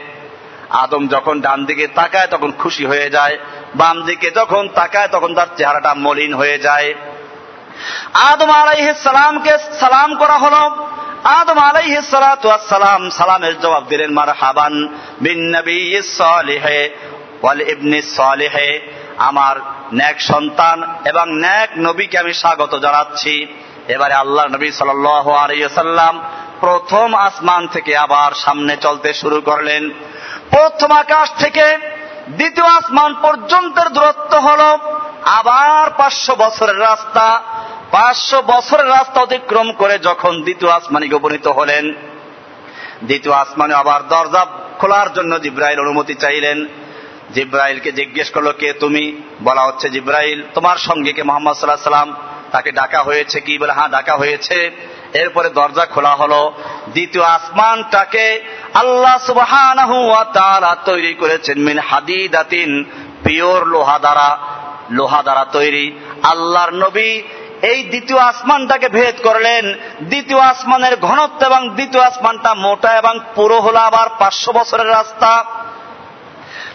[0.71, 3.39] আদম যখন ডান দিকে তাকায়, তখন খুশি হয়ে যায়।
[3.77, 6.95] বাম দিকে যখন তাকায়, তখন তার চেহারাটা মলিন হয়ে যায়।
[8.15, 10.89] আদম আলাইহিস সালামকে সালাম করা হলো।
[11.25, 14.75] আদম আলাইহিস সালাম সালামের জবাব দিলেন মার হাবান
[15.21, 16.91] বিন নবী সালিহে
[17.43, 18.81] ওয়াল ইবনি সালিহে।
[19.19, 19.57] আমার
[19.93, 23.47] ন্যাক সন্তান এবং ন্যাক নবীকে আমি স্বাগত জানাচ্ছি।
[23.89, 26.15] এবারে আল্লাহ নবী সাল্লাম
[26.61, 29.91] প্রথম আসমান থেকে আবার সামনে চলতে শুরু করলেন।
[30.51, 31.79] প্রথম আকাশ থেকে
[32.29, 34.61] দ্বিতীয় আসমান পর্যন্তের দূরত্ব হল
[35.25, 37.43] আবার পাঁচশো বছরের রাস্তা।
[37.91, 41.95] পাঁচশো বছরের রাস্তা অতিক্রম করে যখন দ্বিতীয় আসমানিকে উপনীত হলেন,
[43.05, 44.47] দ্বিতীয় আসমানে আবার দরজা
[44.79, 46.67] খোলার জন্য জিব্রাইল অনুমতি চাইলেন।
[47.35, 49.23] জিব্রাইলকে জিজ্ঞেস করল, কে তুমি?
[49.43, 52.17] বলা হচ্ছে, জিব্রাইল, তোমার সঙ্গে কে মোহাম্মদ সাল্লাহ সাল্লাম
[52.53, 53.59] তাকে ডাকা হয়েছে কি?
[53.59, 54.71] বলে হ্যাঁ ডাকা হয়েছে।
[55.15, 56.53] এরপরে দরজা খোলা হলো।
[56.89, 58.43] দ্বিতীয় আসমানটাকে
[58.75, 59.31] আল্লাহ
[59.91, 62.85] ওয়া তৈরি করেছেন মিন হাদিদাতিন,
[63.25, 64.39] পিওর লোহা দ্বারা
[64.91, 67.23] লোহা দ্বারা তৈরি। আল্লাহর নবী
[67.63, 73.79] এই দ্বিতীয় আসমানটাকে ভেদ করলেন। দ্বিতীয় আসমানের ঘনত্ব এবং দ্বিতীয় আসমানটা মোটা এবং পুরো হলো
[73.79, 75.45] আবার পাঁচশো বছরের রাস্তা।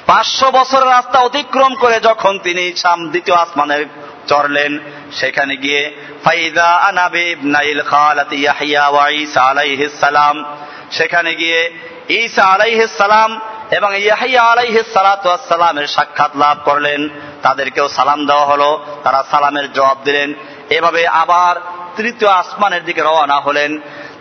[0.05, 3.85] পাঁচশো বছরের রাস্তা অতিক্রম করে যখন তিনি সাম দ্বিতীয় আসমানের
[4.27, 4.79] চড়লেন,
[5.11, 10.57] সেখানে গিয়ে, ফাইদা আনাবে ইবনাইল খালাত ইয়াহিয়া ওয়া ঈসা আলাইহিস সালাম।
[10.91, 11.71] সেখানে গিয়ে,
[12.09, 13.39] ঈসা আলাইহিস সালাম
[13.71, 17.09] এবং ইয়াহিয়া আলাইহিস সালাতু সালামের সাক্ষাৎ লাভ করলেন।
[17.41, 20.33] তাদেরকেও সালাম দেওয়া হলো। তারা সালামের জবাব দিলেন।
[20.73, 21.55] এভাবে আবার
[21.95, 23.71] তৃতীয় আসমানের দিকে রওনা হলেন।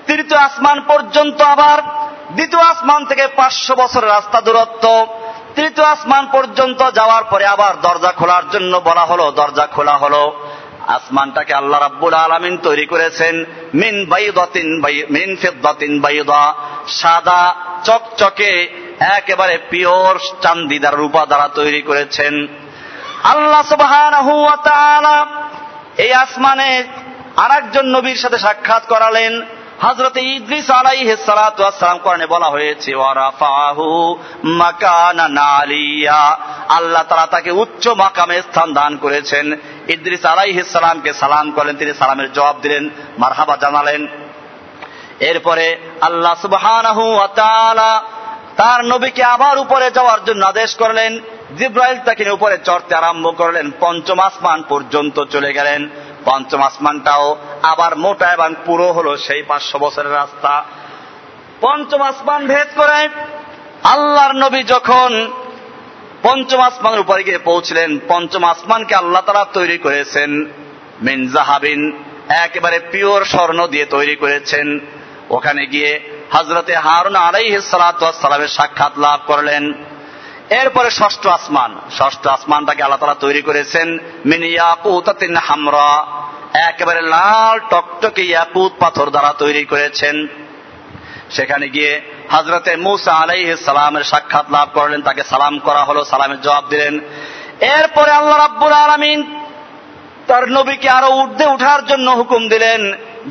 [0.06, 1.78] তৃতীয় আসমান পর্যন্ত আবার
[2.34, 5.06] দ্বিতীয় আসমান থেকে পাঁচশো বছর রাস্তা দূরত্ব।
[5.54, 10.46] তৃতীয় আসমান পর্যন্ত যাওয়ার পরে আবার দরজা খোলার জন্য বলা হলো, দরজা খোলা হলো।
[10.86, 13.34] আসমানটাকে আল্লাহ রাব্বুল আলামিন তৈরি করেছেন।
[13.74, 14.68] মিন বাইদাতিন
[15.10, 16.54] মিন ফিদ্দাতিন বাইদা।
[16.88, 18.52] সাদা, চকচকে,
[19.00, 22.34] একেবারে পিওর চান্দিদার রূপা দ্বারা তৈরি করেছেন।
[23.24, 24.34] আল্লাহ সুবহানাহু
[25.96, 26.84] এই আসমানে
[27.36, 29.42] আরেকজন নবীর সাথে সাক্ষাৎ করালেন।
[29.82, 32.94] হজরত ইদ্রিস আলাইহিস সালাতু ওয়াসসালাম কোরআনে বলা হয়েছে
[36.68, 39.52] আল্লাহ তাআলা তাকে উচ্চ মাকামে স্থান দান করেছেন।
[39.88, 44.06] ইদ্রিস আলাইহিস সালামকে সালাম করলেন, তিনি সালামের জবাব দিলেন, মারহাবা জানালেন।
[45.20, 46.34] এরপরে আল্লাহ
[47.00, 47.28] ওয়া
[48.56, 51.20] তার নবীকে আবার উপরে যাওয়ার জন্য আদেশ করলেন
[51.58, 55.88] জিব্রাইল তাকে উপরে চড়তে আরম্ভ করলেন। পঞ্চম আসমান পর্যন্ত চলে গেলেন।
[56.24, 60.64] পঞ্চম আসমানটাও আবার মোটা এবং পুরো হলো সেই পাঁচশো বছরের রাস্তা।
[61.60, 63.08] পঞ্চম আসমান ভেদ করে
[63.84, 65.30] আল্লাহর নবী যখন
[66.22, 70.30] পঞ্চম আসমানের উপরে গিয়ে পৌঁছলেন, পঞ্চম আসমানকে আল্লাহ তারা তৈরি করেছেন
[71.02, 71.80] মিন জাহাবিন,
[72.28, 74.80] একেবারে পিওর স্বর্ণ দিয়ে তৈরি করেছেন।
[75.30, 75.92] ওখানে গিয়ে
[76.32, 79.64] হজরতে হারুন আলাইহ সালামের সাক্ষাৎ লাভ করলেন।
[80.60, 83.88] এরপরে ষষ্ঠ আসমান। ষষ্ঠ আসমানটাকে আল্লাহ তালা তৈরি করেছেন
[84.26, 86.06] মিনিয়া ইয়াকুতাতিন হামরা।
[86.68, 90.26] একেবারে লাল টকটকে ইয়াকুত পাথর দ্বারা তৈরি করেছেন।
[91.30, 91.92] সেখানে গিয়ে
[92.30, 96.94] হাজরতে মুসা আলাইহ সালামের সাক্ষাৎ লাভ করলেন, তাকে সালাম করা হলো, সালামের জবাব দিলেন।
[97.78, 99.20] এরপরে আল্লাহ রাব্বুল আলমিন
[100.26, 102.80] তার নবীকে আরও উর্ধে উঠার জন্য হুকুম দিলেন,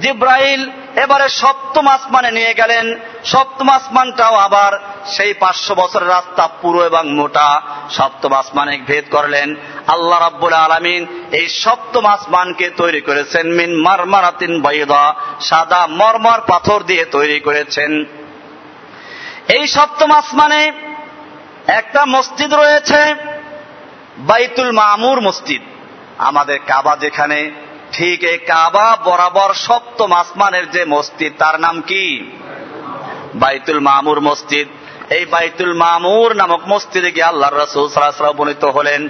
[0.02, 0.62] জিব্রাইল
[0.96, 7.62] এবারে সপ্তম আসমানে নিয়ে গেলেন। সপ্তম আসমানটাও আবার সেই পাঁচশো বছরের রাস্তা পুরো এবং মোটা।
[7.90, 9.56] সপ্তম আসমানে ভেদ করলেন।
[9.88, 17.06] আল্লাহ রাব্বুল আলমিন এই সপ্তম আসমানকে তৈরি করেছেন। মিন মারমারাতিন বৈদা সাদা মরমর পাথর দিয়ে
[17.06, 18.06] তৈরি করেছেন।
[19.48, 20.72] এই সপ্তম আসমানে
[21.68, 23.16] একটা মসজিদ রয়েছে,
[24.18, 25.62] বাইতুল মামুর মসজিদ।
[26.18, 27.52] আমাদের কাবা যেখানে
[27.94, 32.32] ঠিক এই কাবা বরাবর সপ্তম আসমানের যে মসজিদ, তার নাম কি?
[33.36, 34.68] বাইতুল মামুর মসজিদ।
[35.10, 39.10] এই বাইতুল মামুর নামক মসজিদে গিয়ে আল্লাহ রসুল সাল্লাহ উপনীত হলেন।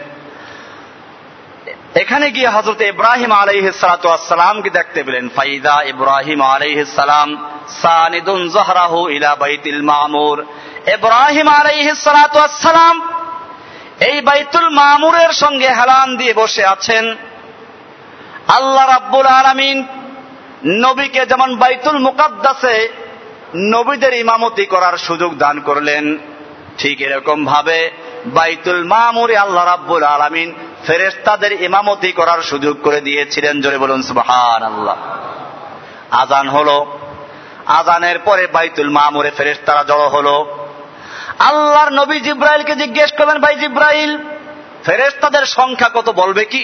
[1.95, 7.29] এখানে গিয়ে হজরত ইব্রাহিম আলাইহিসালামকে দেখতে পেলেন। ফাইদা ইব্রাহিম আলাইহিসালাম
[7.81, 10.37] সানিদুন জহরাহু ইলা বাইতুল মামুর।
[10.93, 12.95] ইব্রাহিম আলাইহিসালাম
[13.99, 17.05] এই বাইতুল মামুরের সঙ্গে হেলান দিয়ে বসে আছেন।
[18.57, 19.77] আল্লাহ রাব্বুল আলামিন
[20.85, 22.77] নবীকে যেমন বাইতুল মুকাদ্দাসে
[23.73, 26.03] নবীদের ইমামতি করার সুযোগ দান করলেন,
[26.79, 27.79] ঠিক এরকম ভাবে
[28.37, 30.49] বাইতুল মামুরে আল্লাহ রাব্বুল আলামিন
[30.87, 34.97] ফেরেস্তাদের ইমামতি করার সুযোগ করে দিয়েছিলেন, জোরে বলুন সুবহান আল্লাহ
[36.21, 36.77] আজান হলো
[37.79, 40.35] আজানের পরে বাইতুল মামুরে ফেরেস্তারা জড়ো হলো।
[41.49, 44.11] আল্লাহর নবী জিব্রাইলকে জিজ্ঞেস করলেন, ভাই জিব্রাইল
[44.85, 46.63] ফেরেস্তাদের সংখ্যা কত বলবে কি?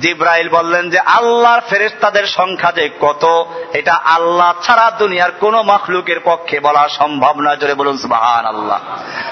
[0.00, 6.60] জিব্রাইল বললেন যে, আল্লাহর ফেরেস্তাদের সংখ্যা যে কত, এটা আল্লাহ ছাড়া দুনিয়ার কোন মখলুকের পক্ষে
[6.60, 8.78] বলা সম্ভব নয়। জোরে বলুন সুবাহান আল্লাহ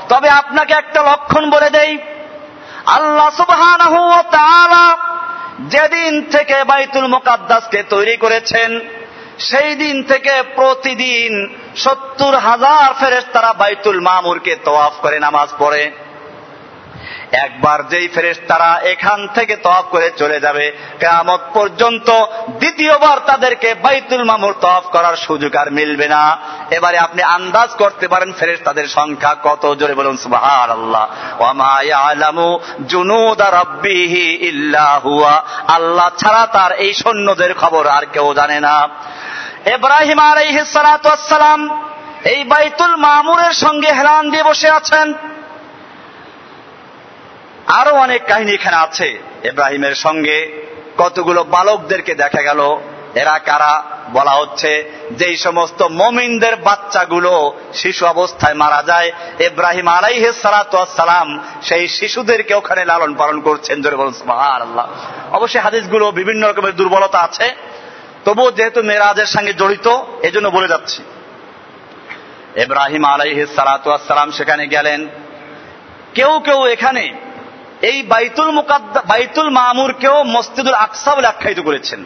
[0.08, 1.98] তবে আপনাকে একটা লক্ষণ বলে দেই।
[2.86, 3.80] আল্লাহ সুবাহান
[5.68, 8.80] যেদিন থেকে বাইতুল মোকাদ্দাসকে তৈরি করেছেন,
[9.38, 16.07] সেই দিন থেকে প্রতিদিন সত্তর হাজার ফেরেস তারা বাইতুল মামুরকে তোয়াফ করে নামাজ পড়ে।
[17.44, 20.66] একবার যেই ফেরেস তারা এখান থেকে তফ করে চলে যাবে,
[21.00, 22.08] কেয়ামত পর্যন্ত
[22.60, 26.22] দ্বিতীয়বার তাদেরকে বাইতুল মামুর তফ করার সুযোগ আর মিলবে না।
[26.70, 29.62] এবারে আপনি আন্দাজ করতে পারেন ফেরেস তাদের সংখ্যা কত?
[29.80, 31.04] জোরে বলুন সুবাহার আল্লাহ
[31.40, 32.48] ওয়ামায়ালামু
[35.76, 38.76] আল্লাহ ছাড়া তার এই সৈন্যদের খবর আর কেউ জানে না।
[39.76, 41.10] ইব্রাহিম আলাইহিস সালাতু
[42.32, 45.06] এই বাইতুল মামুরের সঙ্গে হেলান দিয়ে বসে আছেন।
[47.74, 50.65] আরও অনেক কাহিনী এখানে আছে। ইব্রাহিমের সঙ্গে
[50.99, 52.61] কতগুলো বালকদেরকে দেখা গেল।
[53.15, 53.82] এরা কারা?
[54.12, 62.55] বলা হচ্ছে যেই সমস্ত মমিনদের বাচ্চাগুলো শিশু অবস্থায় মারা যায়, ইব্রাহিম আলাইহে সালাম সেই শিশুদেরকে
[62.55, 63.86] ওখানে লালন পালন করছেন।
[64.31, 64.86] আল্লাহ
[65.32, 67.55] অবশ্যই হাদিসগুলো বিভিন্ন রকমের দুর্বলতা আছে।
[68.24, 69.89] তবুও যেহেতু মেরাজের সঙ্গে জড়িত,
[70.23, 71.03] এজন্য বলে যাচ্ছি।
[72.57, 75.09] ইব্রাহিম আলাইহে সালাম সেখানে গেলেন।
[76.15, 77.27] কেউ কেউ এখানে
[77.82, 78.62] এই বাইতুল
[79.06, 82.05] বাইতুল মামুরকেও মসজিদুল আকসা বলে আখ্যায়িত করেছেন।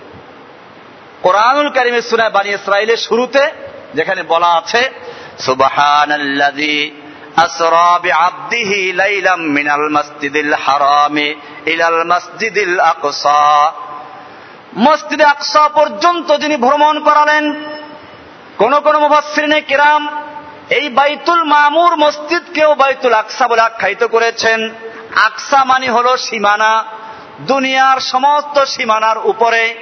[1.23, 3.43] কোরআনুল কারিমের সুনায় বানী ইসরায়েলের শুরুতে
[3.95, 4.91] যেখানে বলা আছে,
[5.39, 6.91] সুবহানাল্লাযী
[7.37, 11.35] আসরা বিআবদিহি লাইলাম মিনাল মাসজিদিল হারামি
[11.67, 13.73] ইলাল মাসজিদিল আকসা।
[14.79, 17.45] মসজিদে আকসা পর্যন্ত যিনি ভ্রমণ করালেন,
[18.59, 20.09] কোন কোন মুফাসসিরিনে কিরাম
[20.71, 24.71] এই বাইতুল মামুর মসজিদকেও বাইতুল আকসা বলে আখ্যায়িত করেছেন।
[25.17, 26.85] আকসা মানে হল সীমানা,
[27.41, 29.75] দুনিয়ার সমস্ত সীমানার উপরে,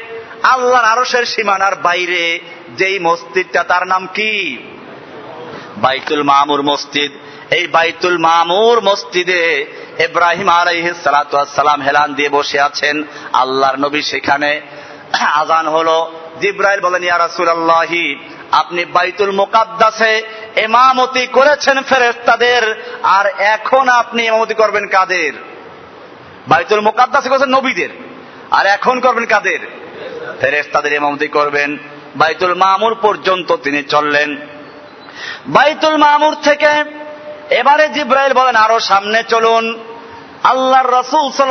[0.43, 2.41] আল্লাহর আরসের সীমানার বাইরে,
[2.77, 4.57] যেই মসজিদটা তার নাম কি?
[5.77, 7.13] বাইতুল মামুর মসজিদ।
[7.53, 9.67] এই বাইতুল মামুর মসজিদে
[9.99, 14.61] ইব্রাহিম আলাইহ সালাম হেলান দিয়ে বসে আছেন আল্লাহর নবী সেখানে।
[15.21, 17.29] আজান হলো। জিব্রাইল বলেন, ইয়া
[18.53, 20.23] আপনি বাইতুল মুকাদ্দাসে
[20.57, 25.33] এমামতি করেছেন ফেরেস্তাদের আর এখন আপনি এমামতি করবেন কাদের?
[26.49, 27.89] বাইতুল মুকাদ্দাসে করেছেন নবীদের,
[28.51, 29.61] আর এখন করবেন কাদের?
[30.41, 31.79] ফেরেস্তাদের এমামতি করবেন।
[32.17, 34.37] বাইতুল মামুর পর্যন্ত তিনি চললেন।
[35.47, 36.85] বাইতুল মামুর থেকে
[37.51, 39.85] এবারে জিব্রাইল বলেন, আরও সামনে চলুন।
[40.45, 41.51] আল্লাহর রসুল সাল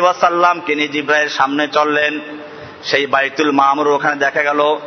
[0.00, 2.20] ওয়াসাল্লাম, তিনি জিব্রাইল সামনে চললেন।
[2.84, 4.78] সেই বাইতুল মামুর ওখানে দেখা গেল।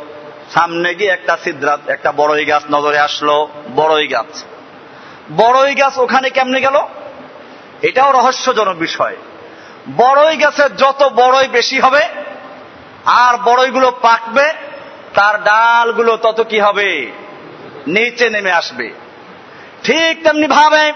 [0.54, 4.44] সামনে গিয়ে একটা সিদ্রাত একটা বড়ই গাছ নজরে আসলো, বড়ই গাছ।
[5.36, 6.76] বড়ই গাছ ওখানে কেমনে গেল?
[7.82, 9.16] এটাও রহস্যজনক বিষয়।
[9.96, 12.08] বড়ই গাছের যত বড়ই বেশি হবে,
[13.04, 14.52] আর বড়ইগুলো পাকবে,
[15.14, 17.12] তার ডালগুলো তত কি হবে?
[17.86, 18.92] নিচে নেমে আসবে।
[19.84, 20.92] ঠিক তেমনি ভাবে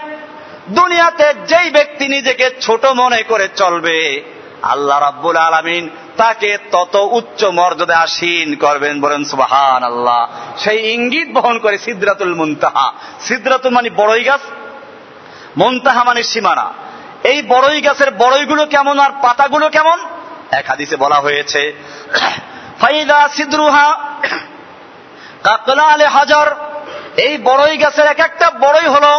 [0.69, 4.23] দুনিয়াতে যেই ব্যক্তি নিজেকে ছোট মনে করে চলবে,
[4.61, 10.21] আল্লাহ রাব্বুল আলমিন তাকে তত উচ্চ মর্যাদা আসীন করবেন বলেন সুবাহান আল্লাহ
[10.57, 12.87] সেই ইঙ্গিত বহন করে সিদ্রাতুল মুনতাহা।
[13.19, 14.43] সিদ্রাতুল মানে বড়ই গাছ,
[15.57, 16.67] মুনতাহা মানে সীমানা।
[17.23, 19.97] এই বড়ই গাছের বড়ইগুলো কেমন আর পাতাগুলো কেমন?
[20.51, 21.61] এক হাদিসে বলা হয়েছে,
[22.81, 23.87] ফাইদা সিদ্রুহা
[25.43, 26.47] কাকলা আলে হাজার।
[27.17, 29.11] এই বড়ই গাছের এক একটা বড়ই হলো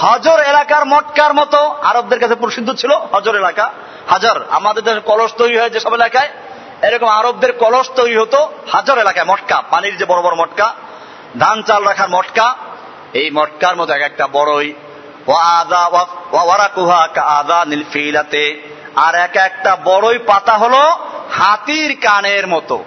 [0.00, 1.60] হজর এলাকার মটকার মতো।
[1.90, 3.66] আরবদের কাছে প্রসিদ্ধ ছিল হজর এলাকা।
[4.10, 6.28] হাজার। আমাদের কলস তৈরি হয় যেসব এলাকায়,
[6.82, 10.74] এরকম আরবদের কলস তৈরি হতো হাজার এলাকায় মটকা, পানির যে বড় বড় মটকা,
[11.38, 12.56] ধান চাল রাখার মটকা।
[13.14, 14.72] এই মটকার মতো এক একটা বড়ই।
[18.96, 20.82] আর এক একটা বড়ই পাতা হলো
[21.30, 22.84] হাতির কানের মতো।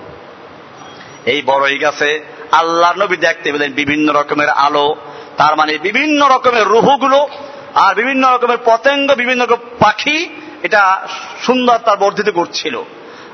[1.25, 4.95] এই বড়ই গাছে আল্লাহ নবী দেখতে পেলেন বিভিন্ন রকমের আলো,
[5.37, 7.27] তার মানে বিভিন্ন রকমের রুহুগুলো,
[7.75, 10.29] আর বিভিন্ন রকমের পতঙ্গ, বিভিন্ন রকম পাখি
[10.63, 11.07] এটা
[11.45, 12.83] সুন্দর তার বর্ধিত করছিল।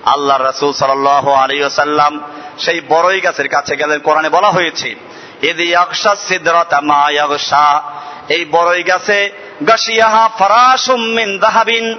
[0.06, 2.20] আল্লাহ রাসুল সাল আলী সাল্লাম
[2.60, 4.96] সেই বড়ই গাছের কাছে গেলেন। কোরআনে বলা হয়েছে
[5.42, 5.74] এদি
[8.30, 9.32] এই বড়ই গাছে
[11.40, 11.96] দাহাবিন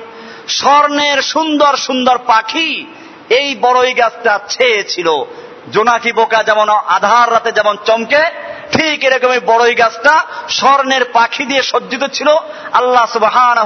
[0.48, 2.86] স্বর্ণের সুন্দর সুন্দর পাখি
[3.28, 5.24] এই বড়ই গাছটা ছেয়েছিল।
[5.72, 8.22] জোনাকি বোকা যেমন আধার রাতে যেমন চমকে
[8.72, 12.28] ঠিক এরকম বড়ই গাছটা স্বর্ণের পাখি দিয়ে সজ্জিত ছিল।
[12.72, 13.58] আল্লাহ সুবাহান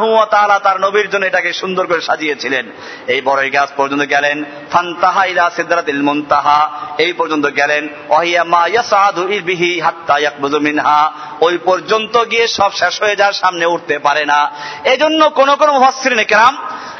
[0.62, 2.70] তার নবীর জন্য এটাকে সুন্দর করে সাজিয়েছিলেন।
[3.06, 9.28] এই বড়ই গাছ পর্যন্ত গেলেন। ফান্তাহা ইলা সিদ্রাতিল মুনতাহা। এই পর্যন্ত গেলেন। ওহিয়া মা ইয়াসাদু
[9.28, 14.52] ইবিহি হাত্তা ইয়াকবুদু মিনহা। ওই পর্যন্ত গিয়ে সব শেষ হয়ে যাওয়ার সামনে উঠতে পারে না।
[14.84, 16.54] এজন্য কোন কোন মুফাসসিরিনে কেরাম,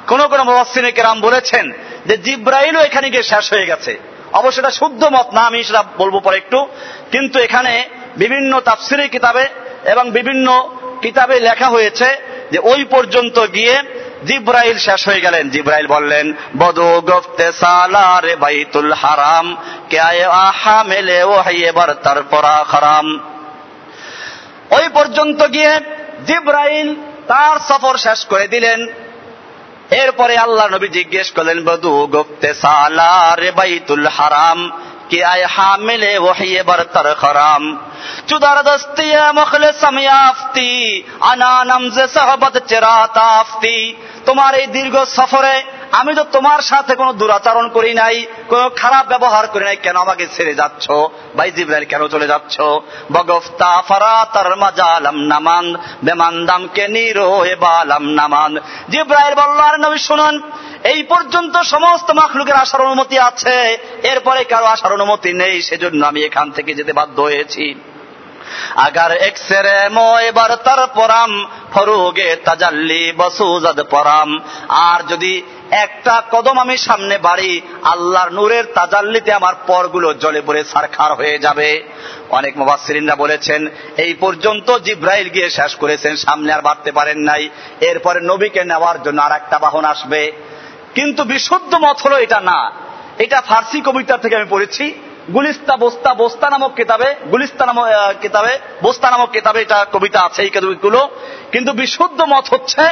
[0.06, 1.72] কোন কোন মুফাসসিরিনে কেরাম বলেছেন
[2.06, 6.20] যে জিব্রাইলও এখানে গিয়ে শেষ হয়ে গেছে। অবশ্য এটা শুদ্ধ মত, না আমি সেটা বলব
[6.20, 6.66] পরে একটু।
[7.10, 7.84] কিন্তু এখানে
[8.16, 9.48] বিভিন্ন তাফসিরি কিতাবে
[9.84, 10.70] এবং বিভিন্ন
[11.02, 12.09] কিতাবে লেখা হয়েছে
[12.52, 13.82] যে ওই পর্যন্ত গিয়ে
[14.26, 19.56] জিব্রাইল শেষ হয়ে গেলেন। জিব্রাইল বললেন, বদু গফতে সালারে বাইতুল হারাম
[20.30, 23.06] আহা মেলে ও হাইয়েবার তারপরা খারাম
[24.70, 25.80] ওই পর্যন্ত গিয়ে
[26.26, 26.94] জিব্রাইল
[27.26, 28.86] তার সফর শেষ করে দিলেন।
[29.93, 34.70] এরপরে আল্লাহ নবী জিজ্ঞেস করলেন, বধু, গুপ্তে সালার বাইতুল হারাম,
[35.09, 37.78] কে আয় হামিলে ওহিয়ে বরতর খরাম?
[38.28, 45.62] চুদার দস্তিয়া মখলে সামিয়াফতি, আনা নামজে সাহবত চেরাতাফতি তোমার এই দীর্ঘ সফরে
[46.00, 50.26] আমি তো তোমার সাথে কোনো দুরাচরণ করি নাই, কোনো খারাপ ব্যবহার করি নাই। কেন আমাকে
[50.26, 50.90] ছেড়ে যাচ্ছ?
[51.36, 52.60] ভাই জিব্রাইল, কেন চলে যাচ্ছ?
[53.12, 58.52] বগফতা ফারা তার মাজালাম নামান, বেমান্দাম কে নিরো বালাম নামান।
[58.90, 60.34] জিব্রাইল বল্লার নবী, শুনুন,
[60.84, 63.56] এই পর্যন্ত সমস্ত মাখলুকের আসার অনুমতি আছে,
[64.02, 67.91] এরপরে কারও আসার অনুমতি নেই, সেজন্য আমি এখান থেকে যেতে বাধ্য হয়েছি।
[68.77, 77.19] আগার এক্সরে ময় বরতর পরাম, ফরুগে তাজাল্লি বসুজাদ পরাম। আর যদি একটা কদম আমি সামনে
[77.19, 81.82] বাড়ি, আল্লাহর নূরের তাজাল্লিতে আমার পরগুলো জলে পড়ে সারখার হয়ে যাবে।
[82.31, 87.48] অনেক মুবাসসিরিনরা বলেছেন, এই পর্যন্ত জিব্রাইল গিয়ে শেষ করেছেন, সামনে আর বাড়তে পারেন নাই।
[87.81, 90.32] এরপরে নবীকে নেওয়ার জন্য আর একটা বাহন আসবে।
[90.94, 92.70] কিন্তু বিশুদ্ধ মত হলো এটা না।
[93.19, 94.94] এটা ফার্সি কবিতা থেকে আমি পড়েছি।
[95.34, 97.86] গুলিস্তা বস্তা বস্তা নামক কিতাবে, গুলিস্তা নামক
[98.20, 101.08] কিতাবে, বস্তা নামক কিতাবে এটা কবিতা আছে এই কবিতাগুলো
[101.52, 102.82] কিন্তু বিশুদ্ধ মত হচ্ছে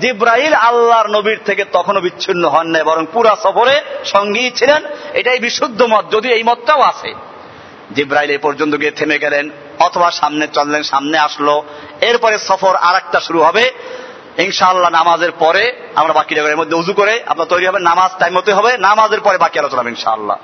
[0.00, 5.82] জিব্রাইল আল্লাহর নবীর থেকে তখনও বিচ্ছিন্ন হন নাই, বরং পুরা সফরে সঙ্গী ছিলেন। এটাই বিশুদ্ধ
[5.82, 7.14] মত যদি এই মতটাও আছে।
[7.94, 11.62] জিব্রাইল এই পর্যন্ত গিয়ে থেমে গেলেন, অথবা সামনে চললেন, সামনে আসলো।
[12.00, 13.70] এরপরে সফর আর শুরু হবে।
[14.38, 18.54] ইনশাআল্লাহ নামাজের পরে আমরা বাকি জায়গার মধ্যে উজু করে আপনার তৈরি হবে, নামাজ টাইম মতো
[18.54, 20.36] হবে, নামাজের পরে বাকি আলোচনা ইনশাআল্লাহ।